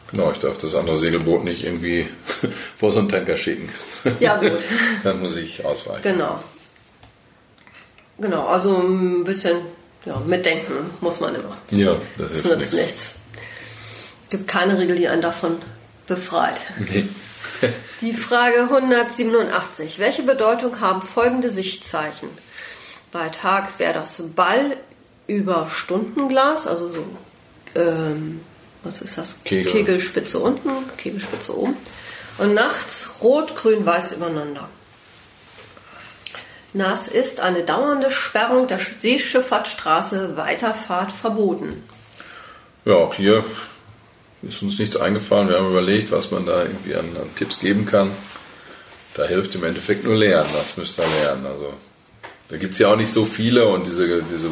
Genau, 0.10 0.32
ich 0.32 0.40
darf 0.40 0.58
das 0.58 0.74
andere 0.74 0.98
Segelboot 0.98 1.44
nicht 1.44 1.64
irgendwie 1.64 2.08
vor 2.78 2.92
so 2.92 3.00
einen 3.00 3.10
Tanker 3.10 3.38
schicken. 3.38 3.70
Ja, 4.20 4.38
gut. 4.38 4.62
dann 5.04 5.22
muss 5.22 5.38
ich 5.38 5.64
ausweichen. 5.64 6.02
Genau. 6.02 6.44
Genau, 8.18 8.48
also 8.48 8.76
ein 8.78 9.24
bisschen 9.24 9.58
ja, 10.06 10.20
mitdenken 10.20 10.74
muss 11.00 11.20
man 11.20 11.36
immer. 11.36 11.58
Ja, 11.70 11.96
das 12.18 12.32
hilft 12.32 12.46
das 12.46 12.58
nichts. 12.58 12.74
nichts. 12.74 13.12
Es 14.24 14.30
gibt 14.30 14.48
keine 14.48 14.80
Regel, 14.80 14.96
die 14.96 15.08
einen 15.08 15.22
davon 15.22 15.58
befreit. 16.08 16.60
Nee. 16.80 17.06
Die 18.02 18.14
Frage 18.14 18.64
187. 18.64 20.00
Welche 20.00 20.24
Bedeutung 20.24 20.80
haben 20.80 21.02
folgende 21.02 21.50
Sichtzeichen? 21.50 22.30
Bei 23.12 23.30
Tag 23.30 23.80
wäre 23.80 23.94
das 23.94 24.22
Ball 24.36 24.76
über 25.28 25.70
Stundenglas, 25.70 26.68
also 26.68 26.92
so, 26.92 27.06
ähm, 27.76 28.42
was 28.84 29.02
ist 29.02 29.18
das? 29.18 29.44
Kegel. 29.44 29.72
Kegelspitze 29.72 30.40
unten, 30.40 30.70
Kegelspitze 30.98 31.58
oben. 31.58 31.78
Und 32.38 32.54
nachts 32.54 33.22
rot, 33.22 33.56
grün, 33.56 33.86
weiß 33.86 34.14
übereinander. 34.14 34.68
Nass 36.74 37.08
ist 37.08 37.40
eine 37.40 37.64
dauernde 37.64 38.10
Sperrung 38.10 38.68
der 38.68 38.80
Seeschifffahrtsstraße 38.80 40.36
Weiterfahrt 40.36 41.12
verboten. 41.12 41.84
Ja, 42.84 42.96
auch 42.96 43.14
hier 43.14 43.46
ist 44.48 44.62
uns 44.62 44.80
nichts 44.80 44.98
eingefallen. 44.98 45.50
Wir 45.50 45.58
haben 45.58 45.70
überlegt, 45.70 46.12
was 46.12 46.32
man 46.32 46.46
da 46.46 46.64
irgendwie 46.64 46.96
an, 46.96 47.06
an 47.16 47.34
Tipps 47.36 47.60
geben 47.60 47.86
kann. 47.86 48.12
Da 49.16 49.26
hilft 49.26 49.56
im 49.56 49.64
Endeffekt 49.64 50.04
nur 50.06 50.16
Lernen. 50.16 50.50
Das 50.54 50.76
müsst 50.78 51.00
ihr 51.00 51.06
lernen. 51.22 51.46
Also 51.46 51.74
da 52.50 52.58
gibt 52.58 52.74
es 52.74 52.80
ja 52.80 52.92
auch 52.92 52.98
nicht 52.98 53.12
so 53.12 53.26
viele 53.26 53.68
und 53.68 53.88
diese, 53.88 54.22
diese, 54.24 54.50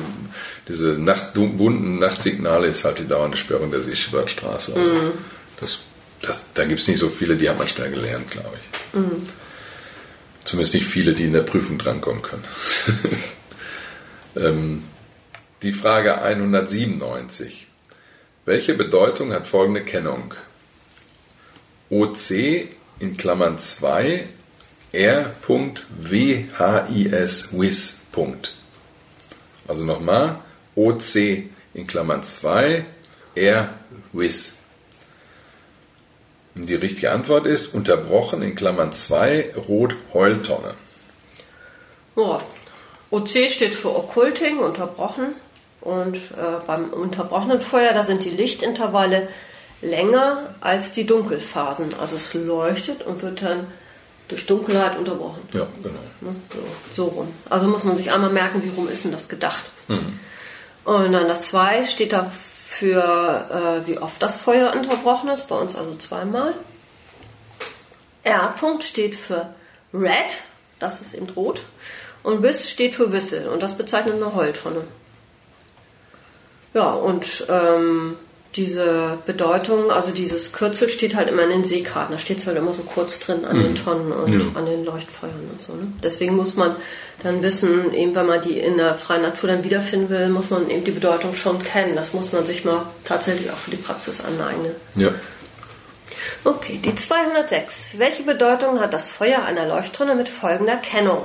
diese 0.68 0.90
Nacht, 0.92 1.34
bunten 1.34 2.00
Nachtsignale 2.00 2.68
ist 2.68 2.84
halt 2.86 3.00
die 3.00 3.08
dauernde 3.08 3.38
Sperrung 3.38 3.70
der 3.72 3.82
Seeschiffahrtsstraße. 3.82 4.74
Also 4.76 4.90
Mhm. 4.90 5.12
das, 5.60 5.80
das, 6.22 6.44
da 6.54 6.66
gibt 6.66 6.80
es 6.80 6.88
nicht 6.88 7.00
so 7.00 7.10
viele, 7.10 7.36
die 7.36 7.50
hat 7.50 7.58
man 7.58 7.68
schnell 7.68 7.90
gelernt, 7.92 8.30
glaube 8.32 8.56
ich. 8.56 9.00
Mhm. 9.00 9.28
Zumindest 10.44 10.74
nicht 10.74 10.86
viele, 10.88 11.14
die 11.14 11.26
in 11.26 11.34
der 11.34 11.44
Prüfung 11.44 11.78
drankommen 11.78 12.22
können. 12.22 12.44
ähm, 14.36 14.84
die 15.64 15.74
Frage 15.74 16.22
197. 16.22 17.68
Welche 18.46 18.74
Bedeutung 18.74 19.32
hat 19.34 19.46
folgende 19.46 19.86
Kennung? 19.86 20.34
OC 21.92 22.32
in 23.00 23.16
Klammern 23.16 23.60
2 23.60 24.28
R.WHIS 24.94 25.40
WIS. 27.52 28.00
Also 29.68 29.86
nochmal 29.86 30.40
OC 30.76 31.16
in 31.74 31.86
Klammern 31.86 32.24
2 32.24 32.84
R 33.36 33.74
WIS. 34.12 34.54
Und 36.56 36.68
die 36.68 36.76
richtige 36.76 37.12
Antwort 37.12 37.46
ist 37.46 37.74
unterbrochen 37.74 38.42
in 38.42 38.56
Klammern 38.56 38.92
2 38.92 39.54
Rot 39.68 39.96
Heultonne. 40.14 40.74
Ja. 42.16 42.42
OC 43.12 43.30
steht 43.50 43.76
für 43.76 43.96
Occulting, 43.96 44.58
unterbrochen. 44.60 45.36
Und 45.82 46.16
äh, 46.16 46.60
beim 46.66 46.90
unterbrochenen 46.92 47.60
Feuer, 47.60 47.94
da 47.94 48.04
sind 48.04 48.24
die 48.24 48.30
Lichtintervalle 48.30 49.28
länger 49.82 50.56
als 50.62 50.92
die 50.92 51.06
Dunkelphasen. 51.06 51.96
Also 52.00 52.16
es 52.16 52.34
leuchtet 52.34 53.04
und 53.04 53.22
wird 53.22 53.42
dann 53.42 53.68
durch 54.28 54.46
Dunkelheit 54.46 54.98
unterbrochen. 54.98 55.42
Ja, 55.52 55.68
genau. 55.82 56.00
Ne? 56.22 56.36
So, 56.94 57.04
so 57.04 57.10
rum. 57.10 57.34
Also 57.50 57.68
muss 57.68 57.84
man 57.84 57.98
sich 57.98 58.12
einmal 58.12 58.30
merken, 58.30 58.64
wie 58.64 58.70
rum 58.70 58.88
ist 58.88 59.04
denn 59.04 59.12
das 59.12 59.28
gedacht. 59.28 59.64
Und 60.84 61.12
dann 61.12 61.28
das 61.28 61.48
2 61.48 61.86
steht 61.86 62.14
da 62.14 62.32
für, 62.32 63.84
äh, 63.84 63.88
wie 63.88 63.98
oft 63.98 64.22
das 64.22 64.38
Feuer 64.38 64.74
unterbrochen 64.74 65.30
ist. 65.30 65.48
Bei 65.48 65.56
uns 65.56 65.76
also 65.76 65.96
zweimal. 65.96 66.54
R. 68.24 68.56
-Punkt 68.56 68.84
steht 68.84 69.16
für 69.16 69.54
Red, 69.94 70.44
das 70.80 71.02
ist 71.02 71.14
eben 71.14 71.30
rot. 71.30 71.62
Und 72.24 72.44
Whis 72.44 72.70
steht 72.70 72.96
für 72.96 73.12
Whistle 73.12 73.50
und 73.50 73.64
das 73.64 73.76
bezeichnet 73.76 74.16
eine 74.16 74.36
Heultonne. 74.36 74.84
Ja, 76.74 76.92
und 76.92 77.46
ähm, 77.50 78.16
diese 78.56 79.18
Bedeutung, 79.26 79.92
also 79.92 80.12
dieses 80.12 80.52
Kürzel 80.54 80.90
steht 80.90 81.16
halt 81.16 81.30
immer 81.30 81.44
in 81.44 81.50
den 81.50 81.64
Seekarten. 81.64 82.14
Da 82.14 82.20
steht 82.20 82.40
es 82.40 82.48
halt 82.48 82.58
immer 82.58 82.74
so 82.74 82.84
kurz 82.84 83.20
drin 83.20 83.46
an 83.46 83.60
den 83.60 83.76
Tonnen 83.76 84.12
und 84.12 84.34
Ja. 84.34 84.40
an 84.56 84.66
den 84.66 84.84
Leuchtfeuern 84.84 85.50
und 85.52 85.60
so. 85.60 85.74
Ne? 85.74 85.88
Deswegen 86.04 86.36
muss 86.36 86.56
man 86.56 86.76
dann 87.24 87.42
wissen, 87.44 87.94
eben 87.94 88.14
wenn 88.16 88.26
man 88.26 88.42
die 88.42 88.60
in 88.60 88.78
der 88.78 88.96
freien 88.96 89.22
Natur 89.22 89.48
dann 89.50 89.64
wiederfinden 89.64 90.10
will, 90.10 90.30
muss 90.30 90.50
man 90.50 90.70
eben 90.70 90.84
die 90.84 90.92
Bedeutung 90.92 91.34
schon 91.34 91.62
kennen. 91.64 91.96
Das 91.96 92.14
muss 92.14 92.34
man 92.34 92.46
sich 92.46 92.66
mal 92.66 92.86
tatsächlich 93.06 93.52
auch 93.52 93.58
für 93.58 93.72
die 93.72 93.78
Praxis 93.78 94.22
aneignen. 94.24 94.74
Ja. 94.96 95.10
Okay, 96.44 96.80
die 96.84 96.96
206. 96.96 97.98
Welche 98.00 98.24
Bedeutung 98.24 98.80
hat 98.80 98.94
das 98.94 99.08
Feuer 99.08 99.44
einer 99.44 99.66
Leuchttonne 99.66 100.16
mit 100.16 100.28
folgender 100.30 100.78
Kennung? 100.78 101.24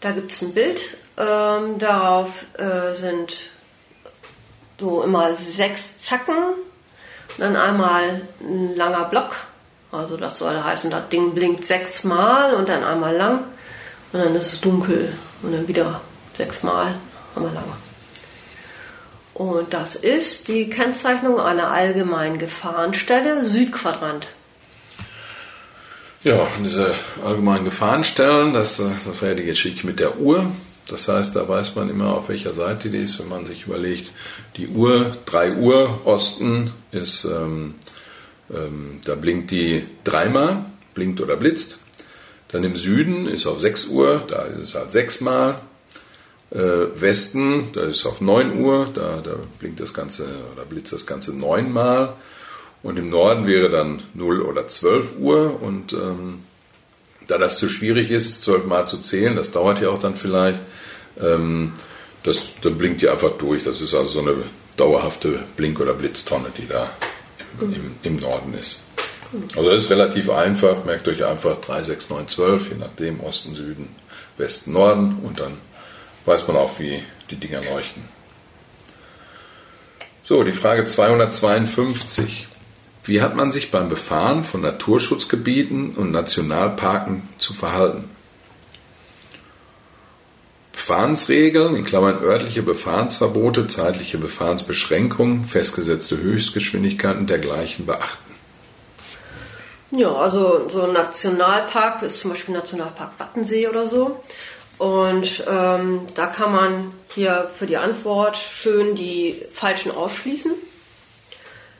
Da 0.00 0.12
gibt 0.12 0.32
es 0.32 0.42
ein 0.42 0.52
Bild. 0.54 0.80
Ähm, 1.18 1.78
darauf 1.78 2.28
äh, 2.58 2.94
sind 2.94 3.34
so 4.84 5.02
immer 5.02 5.34
sechs 5.34 5.98
Zacken, 6.02 6.34
dann 7.38 7.56
einmal 7.56 8.20
ein 8.40 8.76
langer 8.76 9.06
Block 9.06 9.34
Also 9.90 10.16
das 10.16 10.38
soll 10.38 10.62
heißen, 10.62 10.90
das 10.90 11.08
Ding 11.08 11.34
blinkt 11.34 11.64
sechsmal 11.64 12.54
und 12.54 12.68
dann 12.68 12.84
einmal 12.84 13.16
lang 13.16 13.40
und 14.12 14.20
dann 14.20 14.34
ist 14.34 14.52
es 14.52 14.60
dunkel 14.60 15.12
und 15.42 15.52
dann 15.52 15.66
wieder 15.68 16.00
sechsmal 16.34 16.94
einmal 17.34 17.54
lang. 17.54 17.64
Und 19.32 19.72
das 19.72 19.96
ist 19.96 20.48
die 20.48 20.68
Kennzeichnung 20.68 21.40
einer 21.40 21.70
allgemeinen 21.70 22.38
Gefahrenstelle 22.38 23.44
Südquadrant. 23.44 24.28
Ja, 26.22 26.46
diese 26.62 26.94
allgemeinen 27.24 27.64
Gefahrenstellen, 27.64 28.52
das, 28.52 28.82
das 29.04 29.22
wäre 29.22 29.34
die 29.34 29.44
Geschichte 29.44 29.86
mit 29.86 29.98
der 29.98 30.18
Uhr. 30.18 30.46
Das 30.88 31.08
heißt, 31.08 31.34
da 31.34 31.48
weiß 31.48 31.76
man 31.76 31.88
immer, 31.88 32.14
auf 32.14 32.28
welcher 32.28 32.52
Seite 32.52 32.90
die 32.90 32.98
ist, 32.98 33.18
wenn 33.18 33.28
man 33.28 33.46
sich 33.46 33.66
überlegt, 33.66 34.12
die 34.56 34.68
Uhr, 34.68 35.16
3 35.26 35.54
Uhr 35.54 36.00
Osten 36.04 36.72
ist 36.92 37.24
ähm, 37.24 37.76
ähm, 38.52 39.00
da 39.04 39.14
blinkt 39.14 39.50
die 39.50 39.84
dreimal, 40.04 40.64
blinkt 40.94 41.20
oder 41.20 41.36
blitzt. 41.36 41.78
Dann 42.48 42.64
im 42.64 42.76
Süden 42.76 43.26
ist 43.26 43.46
auf 43.46 43.60
6 43.60 43.88
Uhr, 43.88 44.22
da 44.28 44.42
ist 44.42 44.68
es 44.68 44.74
halt 44.74 44.92
sechsmal. 44.92 45.60
Äh, 46.50 47.00
Westen, 47.00 47.72
da 47.72 47.82
ist 47.82 47.96
es 47.96 48.06
auf 48.06 48.20
9 48.20 48.60
Uhr, 48.60 48.88
da, 48.94 49.20
da 49.20 49.36
blinkt 49.58 49.80
das 49.80 49.92
Ganze 49.92 50.26
oder 50.54 50.64
blitzt 50.64 50.92
das 50.92 51.06
Ganze 51.06 51.36
neunmal. 51.36 52.14
Und 52.82 52.98
im 52.98 53.08
Norden 53.08 53.46
wäre 53.46 53.70
dann 53.70 54.02
0 54.12 54.42
oder 54.42 54.68
12 54.68 55.18
Uhr. 55.18 55.60
Und 55.62 55.94
ähm, 55.94 56.44
da 57.26 57.38
das 57.38 57.58
zu 57.58 57.68
schwierig 57.68 58.10
ist, 58.10 58.44
zwölfmal 58.44 58.86
zu 58.86 58.98
zählen, 58.98 59.34
das 59.34 59.50
dauert 59.50 59.80
ja 59.80 59.88
auch 59.88 59.98
dann 59.98 60.16
vielleicht, 60.16 60.60
das, 61.16 62.42
dann 62.62 62.78
blinkt 62.78 63.02
die 63.02 63.08
einfach 63.08 63.30
durch. 63.32 63.64
Das 63.64 63.80
ist 63.80 63.94
also 63.94 64.10
so 64.10 64.20
eine 64.20 64.36
dauerhafte 64.76 65.40
Blink- 65.56 65.80
oder 65.80 65.94
Blitztonne, 65.94 66.48
die 66.56 66.66
da 66.66 66.90
im, 67.60 67.94
im 68.02 68.16
Norden 68.16 68.54
ist. 68.54 68.80
Also 69.56 69.70
das 69.70 69.84
ist 69.84 69.90
relativ 69.90 70.30
einfach, 70.30 70.84
merkt 70.84 71.08
euch 71.08 71.24
einfach 71.24 71.60
3, 71.60 71.82
6, 71.82 72.10
9, 72.10 72.28
12, 72.28 72.68
je 72.70 72.76
nachdem 72.78 73.20
Osten, 73.20 73.54
Süden, 73.54 73.88
Westen, 74.36 74.72
Norden 74.72 75.18
und 75.22 75.40
dann 75.40 75.58
weiß 76.24 76.46
man 76.48 76.56
auch, 76.56 76.78
wie 76.78 77.02
die 77.30 77.36
Dinger 77.36 77.62
leuchten. 77.62 78.02
So, 80.22 80.42
die 80.42 80.52
Frage 80.52 80.84
252. 80.84 82.46
Wie 83.04 83.20
hat 83.20 83.36
man 83.36 83.52
sich 83.52 83.70
beim 83.70 83.90
Befahren 83.90 84.44
von 84.44 84.62
Naturschutzgebieten 84.62 85.94
und 85.94 86.12
Nationalparken 86.12 87.28
zu 87.36 87.52
verhalten? 87.52 88.08
Befahrensregeln, 90.86 91.76
in 91.76 91.84
Klammern 91.86 92.22
örtliche 92.22 92.62
Befahrensverbote, 92.62 93.68
zeitliche 93.68 94.18
Befahrensbeschränkungen, 94.18 95.46
festgesetzte 95.46 96.18
Höchstgeschwindigkeiten 96.18 97.26
dergleichen 97.26 97.86
beachten. 97.86 98.34
Ja, 99.92 100.12
also 100.12 100.68
so 100.68 100.82
ein 100.82 100.92
Nationalpark 100.92 102.02
ist 102.02 102.20
zum 102.20 102.32
Beispiel 102.32 102.54
Nationalpark 102.54 103.12
Wattensee 103.16 103.66
oder 103.66 103.86
so. 103.86 104.20
Und 104.76 105.44
ähm, 105.48 106.00
da 106.14 106.26
kann 106.26 106.52
man 106.52 106.92
hier 107.14 107.50
für 107.54 107.64
die 107.64 107.78
Antwort 107.78 108.36
schön 108.36 108.94
die 108.94 109.40
Falschen 109.54 109.90
ausschließen. 109.90 110.52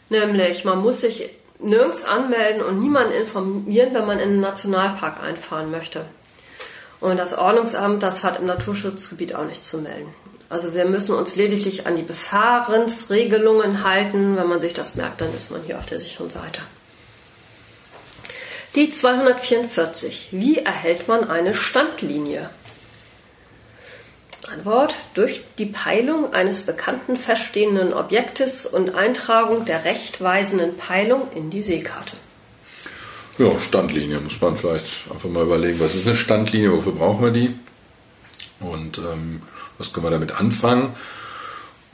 Nämlich, 0.09 0.65
man 0.65 0.79
muss 0.79 1.03
sich 1.03 1.29
nirgends 1.59 2.07
anmelden 2.07 2.63
und 2.63 2.79
niemanden 2.79 3.13
informieren, 3.13 3.93
wenn 3.93 4.07
man 4.07 4.19
in 4.19 4.31
einen 4.31 4.41
Nationalpark 4.41 5.23
einfahren 5.23 5.71
möchte. 5.71 6.07
Und 7.05 7.19
das 7.19 7.37
Ordnungsamt, 7.37 8.03
das 8.03 8.25
hat 8.25 8.39
im 8.39 8.47
Naturschutzgebiet 8.47 9.35
auch 9.35 9.45
nichts 9.45 9.69
zu 9.69 9.77
melden. 9.77 10.15
Also 10.49 10.73
wir 10.73 10.87
müssen 10.87 11.15
uns 11.15 11.37
lediglich 11.37 11.87
an 11.87 11.97
die 11.97 12.03
Befahrensregelungen 12.03 13.85
halten. 13.85 14.39
Wenn 14.39 14.47
man 14.47 14.59
sich 14.59 14.73
das 14.73 14.95
merkt, 14.95 15.21
dann 15.21 15.35
ist 15.35 15.51
man 15.51 15.63
hier 15.65 15.79
auf 15.79 15.85
der 15.85 15.99
sicheren 15.99 16.31
Seite. 16.31 16.63
Die 18.75 18.91
244. 18.91 20.29
Wie 20.31 20.57
erhält 20.57 21.07
man 21.07 21.29
eine 21.29 21.53
Standlinie? 21.53 22.49
Antwort. 24.51 24.95
Durch 25.13 25.45
die 25.59 25.67
Peilung 25.67 26.33
eines 26.33 26.63
bekannten 26.63 27.17
feststehenden 27.17 27.93
Objektes 27.93 28.65
und 28.65 28.95
Eintragung 28.95 29.67
der 29.67 29.85
rechtweisenden 29.85 30.79
Peilung 30.79 31.31
in 31.33 31.51
die 31.51 31.61
Seekarte. 31.61 32.17
Ja, 33.39 33.59
Standlinie 33.59 34.21
muss 34.21 34.41
man 34.41 34.57
vielleicht 34.57 34.87
einfach 35.13 35.29
mal 35.29 35.43
überlegen, 35.43 35.81
was 35.81 35.95
ist 35.95 36.07
eine 36.07 36.17
Standlinie, 36.17 36.71
wofür 36.73 36.93
brauchen 36.93 37.25
wir 37.25 37.33
die 37.33 37.51
und 38.61 38.99
ähm, 38.99 39.43
was 39.77 39.93
können 39.93 40.07
wir 40.07 40.11
damit 40.11 40.39
anfangen. 40.39 40.95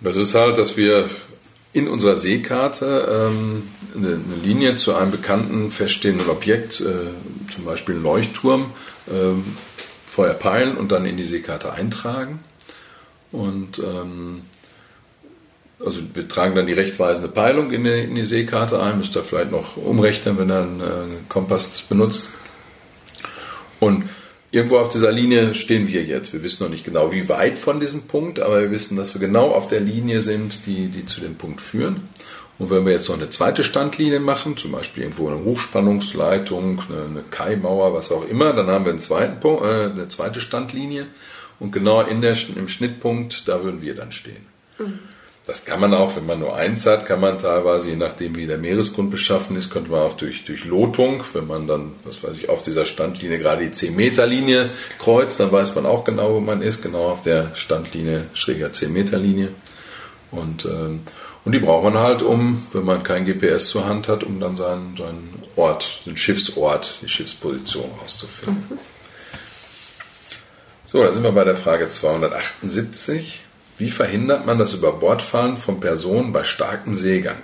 Das 0.00 0.16
ist 0.16 0.34
halt, 0.34 0.58
dass 0.58 0.76
wir 0.76 1.08
in 1.72 1.88
unserer 1.88 2.16
Seekarte 2.16 3.30
ähm, 3.30 3.62
eine, 3.96 4.18
Linie 4.42 4.76
zu 4.76 4.94
einem 4.94 5.12
bekannten 5.12 5.70
feststehenden 5.70 6.28
Objekt, 6.28 6.80
äh, 6.80 7.52
zum 7.52 7.64
Beispiel 7.64 7.94
einen 7.94 8.04
Leuchtturm, 8.04 8.72
äh, 9.06 9.34
vorher 10.10 10.34
peilen 10.34 10.76
und 10.76 10.90
dann 10.90 11.06
in 11.06 11.16
die 11.16 11.24
Seekarte 11.24 11.72
eintragen. 11.72 12.40
Und 13.30 13.78
ähm, 13.78 14.42
also 15.84 16.00
wir 16.14 16.28
tragen 16.28 16.54
dann 16.54 16.66
die 16.66 16.72
rechtweisende 16.72 17.28
Peilung 17.28 17.70
in 17.70 17.84
die, 17.84 17.90
in 17.90 18.14
die 18.14 18.24
Seekarte 18.24 18.82
ein, 18.82 18.98
müsst 18.98 19.16
ihr 19.16 19.22
vielleicht 19.22 19.50
noch 19.50 19.76
umrechnen, 19.76 20.38
wenn 20.38 20.50
ihr 20.50 20.58
einen, 20.58 20.80
äh, 20.80 21.04
Kompass 21.28 21.82
benutzt. 21.82 22.30
Und 23.78 24.04
irgendwo 24.50 24.78
auf 24.78 24.90
dieser 24.90 25.10
Linie 25.10 25.54
stehen 25.54 25.88
wir 25.88 26.02
jetzt. 26.04 26.32
Wir 26.32 26.42
wissen 26.42 26.64
noch 26.64 26.70
nicht 26.70 26.84
genau, 26.84 27.12
wie 27.12 27.28
weit 27.28 27.58
von 27.58 27.80
diesem 27.80 28.02
Punkt, 28.02 28.40
aber 28.40 28.60
wir 28.60 28.70
wissen, 28.70 28.96
dass 28.96 29.14
wir 29.14 29.20
genau 29.20 29.52
auf 29.52 29.68
der 29.68 29.80
Linie 29.80 30.20
sind, 30.20 30.66
die, 30.66 30.88
die 30.88 31.06
zu 31.06 31.20
dem 31.20 31.36
Punkt 31.36 31.60
führen. 31.60 32.08
Und 32.58 32.68
wenn 32.68 32.84
wir 32.84 32.92
jetzt 32.92 33.08
noch 33.08 33.16
eine 33.16 33.30
zweite 33.30 33.64
Standlinie 33.64 34.20
machen, 34.20 34.58
zum 34.58 34.72
Beispiel 34.72 35.04
irgendwo 35.04 35.28
eine 35.28 35.42
Hochspannungsleitung, 35.44 36.82
eine, 36.90 37.04
eine 37.04 37.24
Kaimauer, 37.30 37.94
was 37.94 38.12
auch 38.12 38.26
immer, 38.26 38.52
dann 38.52 38.66
haben 38.66 38.84
wir 38.84 38.92
einen 38.92 39.00
zweiten 39.00 39.40
Punkt, 39.40 39.64
äh, 39.64 39.84
eine 39.86 40.08
zweite 40.08 40.42
Standlinie. 40.42 41.06
Und 41.58 41.72
genau 41.72 42.02
in 42.02 42.20
der, 42.20 42.36
im 42.56 42.68
Schnittpunkt, 42.68 43.48
da 43.48 43.64
würden 43.64 43.80
wir 43.80 43.94
dann 43.94 44.12
stehen. 44.12 44.44
Mhm. 44.78 44.98
Das 45.50 45.64
kann 45.64 45.80
man 45.80 45.92
auch, 45.94 46.14
wenn 46.14 46.26
man 46.26 46.38
nur 46.38 46.54
eins 46.54 46.86
hat, 46.86 47.06
kann 47.06 47.18
man 47.18 47.36
teilweise, 47.36 47.90
je 47.90 47.96
nachdem 47.96 48.36
wie 48.36 48.46
der 48.46 48.56
Meeresgrund 48.56 49.10
beschaffen 49.10 49.56
ist, 49.56 49.68
könnte 49.68 49.90
man 49.90 50.02
auch 50.02 50.14
durch, 50.14 50.44
durch 50.44 50.64
Lotung, 50.64 51.24
wenn 51.32 51.48
man 51.48 51.66
dann, 51.66 51.94
was 52.04 52.22
weiß 52.22 52.38
ich, 52.38 52.48
auf 52.48 52.62
dieser 52.62 52.86
Standlinie 52.86 53.38
gerade 53.38 53.68
die 53.68 53.74
10-Meter-Linie 53.74 54.70
kreuzt, 55.00 55.40
dann 55.40 55.50
weiß 55.50 55.74
man 55.74 55.86
auch 55.86 56.04
genau, 56.04 56.34
wo 56.34 56.38
man 56.38 56.62
ist, 56.62 56.82
genau 56.82 57.08
auf 57.08 57.22
der 57.22 57.52
Standlinie, 57.56 58.26
schräger 58.32 58.68
10-Meter-Linie. 58.68 59.48
Und, 60.30 60.66
ähm, 60.66 61.00
und 61.44 61.50
die 61.50 61.58
braucht 61.58 61.82
man 61.82 61.98
halt, 61.98 62.22
um, 62.22 62.64
wenn 62.72 62.84
man 62.84 63.02
kein 63.02 63.24
GPS 63.24 63.70
zur 63.70 63.86
Hand 63.86 64.06
hat, 64.06 64.22
um 64.22 64.38
dann 64.38 64.56
seinen, 64.56 64.96
seinen 64.96 65.42
Ort, 65.56 66.02
den 66.06 66.16
Schiffsort, 66.16 67.00
die 67.02 67.08
Schiffsposition 67.08 67.90
rauszufinden. 68.00 68.66
Mhm. 68.70 68.78
So, 70.92 71.02
da 71.02 71.10
sind 71.10 71.24
wir 71.24 71.32
bei 71.32 71.42
der 71.42 71.56
Frage 71.56 71.88
278. 71.88 73.42
Wie 73.80 73.90
verhindert 73.90 74.44
man 74.44 74.58
das 74.58 74.74
Überbordfahren 74.74 75.56
von 75.56 75.80
Personen 75.80 76.34
bei 76.34 76.44
starkem 76.44 76.94
Seegang? 76.94 77.42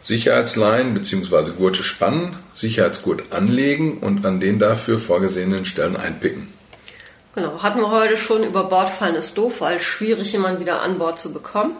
Sicherheitsleinen 0.00 0.94
bzw. 0.94 1.50
Gurte 1.58 1.82
spannen, 1.82 2.34
Sicherheitsgurt 2.54 3.30
anlegen 3.32 3.98
und 3.98 4.24
an 4.24 4.40
den 4.40 4.58
dafür 4.58 4.98
vorgesehenen 4.98 5.66
Stellen 5.66 5.94
einpicken. 5.94 6.50
Genau, 7.34 7.62
hatten 7.62 7.80
wir 7.80 7.90
heute 7.90 8.16
schon, 8.16 8.44
über 8.44 8.64
Bordfallen 8.64 9.14
ist 9.14 9.36
doof, 9.36 9.60
weil 9.60 9.76
es 9.76 9.82
schwierig 9.82 10.32
jemanden 10.32 10.62
wieder 10.62 10.80
an 10.80 10.96
Bord 10.96 11.18
zu 11.18 11.34
bekommen. 11.34 11.76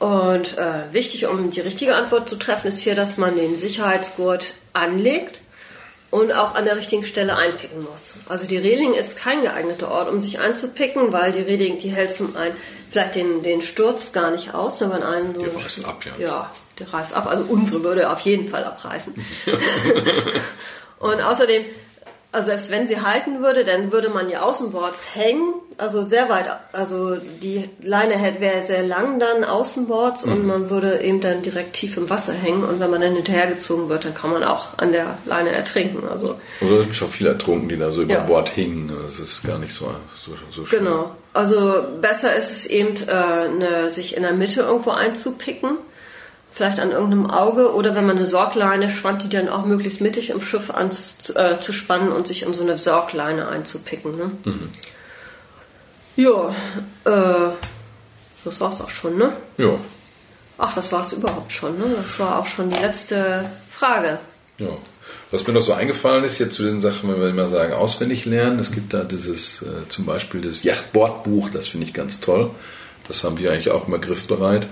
Und 0.00 0.58
äh, 0.58 0.92
wichtig, 0.92 1.28
um 1.28 1.48
die 1.50 1.60
richtige 1.60 1.94
Antwort 1.94 2.28
zu 2.28 2.34
treffen, 2.34 2.66
ist 2.66 2.80
hier, 2.80 2.96
dass 2.96 3.18
man 3.18 3.36
den 3.36 3.54
Sicherheitsgurt 3.54 4.54
anlegt 4.72 5.41
und 6.12 6.30
auch 6.30 6.54
an 6.54 6.66
der 6.66 6.76
richtigen 6.76 7.04
Stelle 7.04 7.36
einpicken 7.36 7.82
muss. 7.82 8.14
Also 8.28 8.46
die 8.46 8.58
Reling 8.58 8.92
ist 8.92 9.16
kein 9.16 9.40
geeigneter 9.40 9.90
Ort, 9.90 10.10
um 10.10 10.20
sich 10.20 10.38
einzupicken, 10.40 11.10
weil 11.10 11.32
die 11.32 11.40
Reling, 11.40 11.78
die 11.78 11.88
hält 11.88 12.12
zum 12.12 12.36
einen 12.36 12.54
vielleicht 12.90 13.14
den, 13.14 13.42
den 13.42 13.62
Sturz 13.62 14.12
gar 14.12 14.30
nicht 14.30 14.54
aus, 14.54 14.82
wenn 14.82 14.90
man 14.90 15.02
einen 15.02 15.34
so. 15.34 15.42
Die 15.42 15.48
reißt 15.48 15.84
ab, 15.86 16.04
ja. 16.04 16.12
Ja, 16.18 16.50
die 16.78 16.84
reißt 16.84 17.14
ab. 17.14 17.26
Also 17.26 17.44
unsere 17.48 17.82
würde 17.82 18.10
auf 18.10 18.20
jeden 18.20 18.50
Fall 18.50 18.62
abreißen. 18.62 19.14
und 20.98 21.22
außerdem 21.22 21.64
also 22.32 22.48
selbst 22.48 22.70
wenn 22.70 22.86
sie 22.86 23.00
halten 23.00 23.42
würde, 23.42 23.62
dann 23.64 23.92
würde 23.92 24.08
man 24.08 24.28
die 24.28 24.38
Außenboards 24.38 25.14
hängen, 25.14 25.52
also 25.76 26.08
sehr 26.08 26.30
weit, 26.30 26.46
also 26.72 27.16
die 27.16 27.68
Leine 27.82 28.14
wäre 28.38 28.64
sehr 28.64 28.82
lang 28.82 29.18
dann 29.18 29.44
Außenboards 29.44 30.24
mhm. 30.24 30.32
und 30.32 30.46
man 30.46 30.70
würde 30.70 31.02
eben 31.02 31.20
dann 31.20 31.42
direkt 31.42 31.74
tief 31.74 31.98
im 31.98 32.08
Wasser 32.08 32.32
hängen 32.32 32.64
und 32.64 32.80
wenn 32.80 32.90
man 32.90 33.02
dann 33.02 33.14
hinterhergezogen 33.14 33.90
wird, 33.90 34.06
dann 34.06 34.14
kann 34.14 34.30
man 34.30 34.44
auch 34.44 34.78
an 34.78 34.92
der 34.92 35.18
Leine 35.26 35.50
ertrinken. 35.50 36.08
Also 36.08 36.36
Oder 36.62 36.82
sind 36.82 36.96
schon 36.96 37.10
viele 37.10 37.30
ertrunken, 37.30 37.68
die 37.68 37.76
da 37.76 37.90
so 37.90 38.00
über 38.00 38.14
ja. 38.14 38.20
Bord 38.20 38.48
hingen. 38.48 38.90
Das 39.06 39.18
ist 39.18 39.46
gar 39.46 39.58
nicht 39.58 39.74
so, 39.74 39.94
so, 40.24 40.32
so 40.50 40.64
schön. 40.64 40.78
Genau. 40.78 41.14
Also 41.34 41.84
besser 42.00 42.34
ist 42.34 42.50
es 42.50 42.66
eben, 42.66 42.94
äh, 43.08 43.12
eine, 43.12 43.90
sich 43.90 44.16
in 44.16 44.22
der 44.22 44.32
Mitte 44.32 44.62
irgendwo 44.62 44.90
einzupicken 44.90 45.76
vielleicht 46.52 46.80
an 46.80 46.92
irgendeinem 46.92 47.30
Auge 47.30 47.74
oder 47.74 47.94
wenn 47.94 48.06
man 48.06 48.16
eine 48.16 48.26
Sorgleine 48.26 48.90
spannt, 48.90 49.22
die 49.22 49.28
dann 49.28 49.48
auch 49.48 49.64
möglichst 49.64 50.00
mittig 50.00 50.30
im 50.30 50.40
Schiff 50.40 50.70
anzuspannen 50.70 52.08
äh, 52.08 52.14
und 52.14 52.26
sich 52.26 52.46
um 52.46 52.54
so 52.54 52.62
eine 52.62 52.78
Sorgleine 52.78 53.48
einzupicken. 53.48 54.16
Ne? 54.16 54.30
Mhm. 54.44 54.70
Ja, 56.16 56.54
äh, 57.04 57.54
das 58.44 58.60
war's 58.60 58.80
auch 58.80 58.90
schon, 58.90 59.16
ne? 59.16 59.32
Ja. 59.56 59.78
Ach, 60.58 60.74
das 60.74 60.92
war 60.92 61.00
es 61.00 61.12
überhaupt 61.12 61.50
schon. 61.50 61.78
Ne? 61.78 61.84
Das 61.96 62.20
war 62.20 62.38
auch 62.38 62.46
schon 62.46 62.68
die 62.68 62.78
letzte 62.78 63.44
Frage. 63.70 64.18
Ja. 64.58 64.68
Was 65.30 65.46
mir 65.46 65.54
noch 65.54 65.62
so 65.62 65.72
eingefallen 65.72 66.24
ist, 66.24 66.38
jetzt 66.38 66.54
zu 66.54 66.62
den 66.62 66.80
Sachen, 66.80 67.10
wenn 67.10 67.18
wir 67.18 67.30
immer 67.30 67.48
sagen, 67.48 67.72
auswendig 67.72 68.26
lernen, 68.26 68.58
es 68.58 68.70
gibt 68.70 68.92
da 68.92 69.02
dieses, 69.02 69.62
äh, 69.62 69.88
zum 69.88 70.04
Beispiel 70.04 70.42
das 70.42 70.62
Yachtbordbuch, 70.62 71.48
das 71.48 71.68
finde 71.68 71.86
ich 71.86 71.94
ganz 71.94 72.20
toll. 72.20 72.50
Das 73.08 73.24
haben 73.24 73.38
wir 73.38 73.50
eigentlich 73.50 73.70
auch 73.70 73.88
immer 73.88 73.98
griffbereit. 73.98 74.68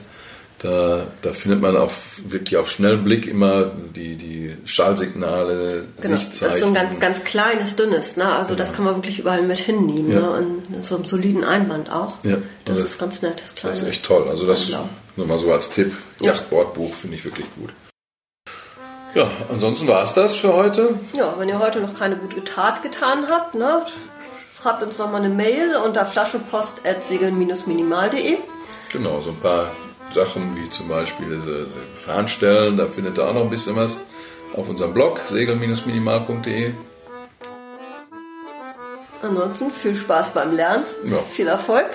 Da, 0.62 1.07
da 1.23 1.33
findet 1.33 1.62
man 1.62 1.75
auf, 1.75 2.20
wirklich 2.23 2.59
auf 2.59 2.70
schnellen 2.70 3.03
Blick 3.03 3.27
immer 3.27 3.70
die, 3.96 4.16
die 4.16 4.55
Schallsignale, 4.66 5.87
genau. 5.99 6.16
Das 6.16 6.42
ist 6.42 6.61
so 6.61 6.66
ein 6.66 6.75
ganz, 6.75 7.01
ganz 7.01 7.25
kleines, 7.25 7.77
dünnes. 7.77 8.18
Ne? 8.18 8.27
Also 8.27 8.49
genau. 8.49 8.59
das 8.59 8.75
kann 8.75 8.85
man 8.85 8.96
wirklich 8.96 9.20
überall 9.20 9.40
mit 9.40 9.59
hinnehmen. 9.59 10.12
Ja. 10.12 10.20
Ne? 10.20 10.31
Und 10.31 10.85
so 10.85 10.96
einem 10.96 11.07
soliden 11.07 11.44
Einband 11.44 11.90
auch. 11.90 12.23
Ja. 12.25 12.37
Das, 12.66 12.77
das 12.77 12.85
ist 12.85 12.99
ganz 12.99 13.23
nett, 13.23 13.40
das 13.42 13.55
kleine. 13.55 13.73
Das 13.73 13.83
ist 13.83 13.88
echt 13.88 14.05
toll. 14.05 14.27
Also 14.29 14.46
das 14.46 14.70
nur 15.16 15.27
mal 15.27 15.38
so 15.38 15.51
als 15.51 15.70
Tipp. 15.70 15.96
Ja. 16.20 16.35
Finde 16.35 17.16
ich 17.16 17.25
wirklich 17.25 17.46
gut. 17.59 17.70
Ja, 19.14 19.31
ansonsten 19.49 19.88
war 19.88 20.03
es 20.03 20.12
das 20.12 20.35
für 20.35 20.53
heute. 20.53 20.99
Ja, 21.14 21.37
wenn 21.38 21.49
ihr 21.49 21.59
heute 21.59 21.81
noch 21.81 21.94
keine 21.94 22.16
gute 22.16 22.44
Tat 22.44 22.83
getan 22.83 23.29
habt, 23.31 23.55
ne, 23.55 23.87
schreibt 24.61 24.83
uns 24.83 24.99
noch 24.99 25.11
mal 25.11 25.23
eine 25.23 25.31
Mail 25.31 25.77
unter 25.85 26.05
flaschenpost.segel-minimal.de. 26.05 28.37
Genau, 28.92 29.20
so 29.20 29.31
ein 29.31 29.37
paar 29.37 29.70
Sachen 30.12 30.57
wie 30.57 30.68
zum 30.70 30.88
Beispiel 30.88 31.27
diese, 31.29 31.64
diese 31.64 31.79
Fahnenstellen, 31.94 32.77
da 32.77 32.87
findet 32.87 33.18
ihr 33.18 33.27
auch 33.27 33.35
noch 33.35 33.42
ein 33.42 33.51
bisschen 33.51 33.77
was 33.77 34.03
auf 34.55 34.68
unserem 34.68 34.92
Blog 34.92 35.20
segel-minimal.de. 35.31 36.73
Ansonsten 39.23 39.70
viel 39.70 39.96
Spaß 39.96 40.33
beim 40.33 40.55
Lernen, 40.55 40.85
ja. 41.05 41.18
viel 41.18 41.46
Erfolg. 41.46 41.87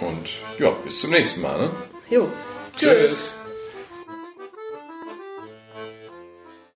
Und 0.00 0.30
ja, 0.58 0.70
bis 0.84 1.00
zum 1.00 1.10
nächsten 1.10 1.42
Mal. 1.42 1.58
Ne? 1.58 1.70
Jo. 2.10 2.28
Tschüss. 2.76 2.90
Tschüss. 2.90 3.34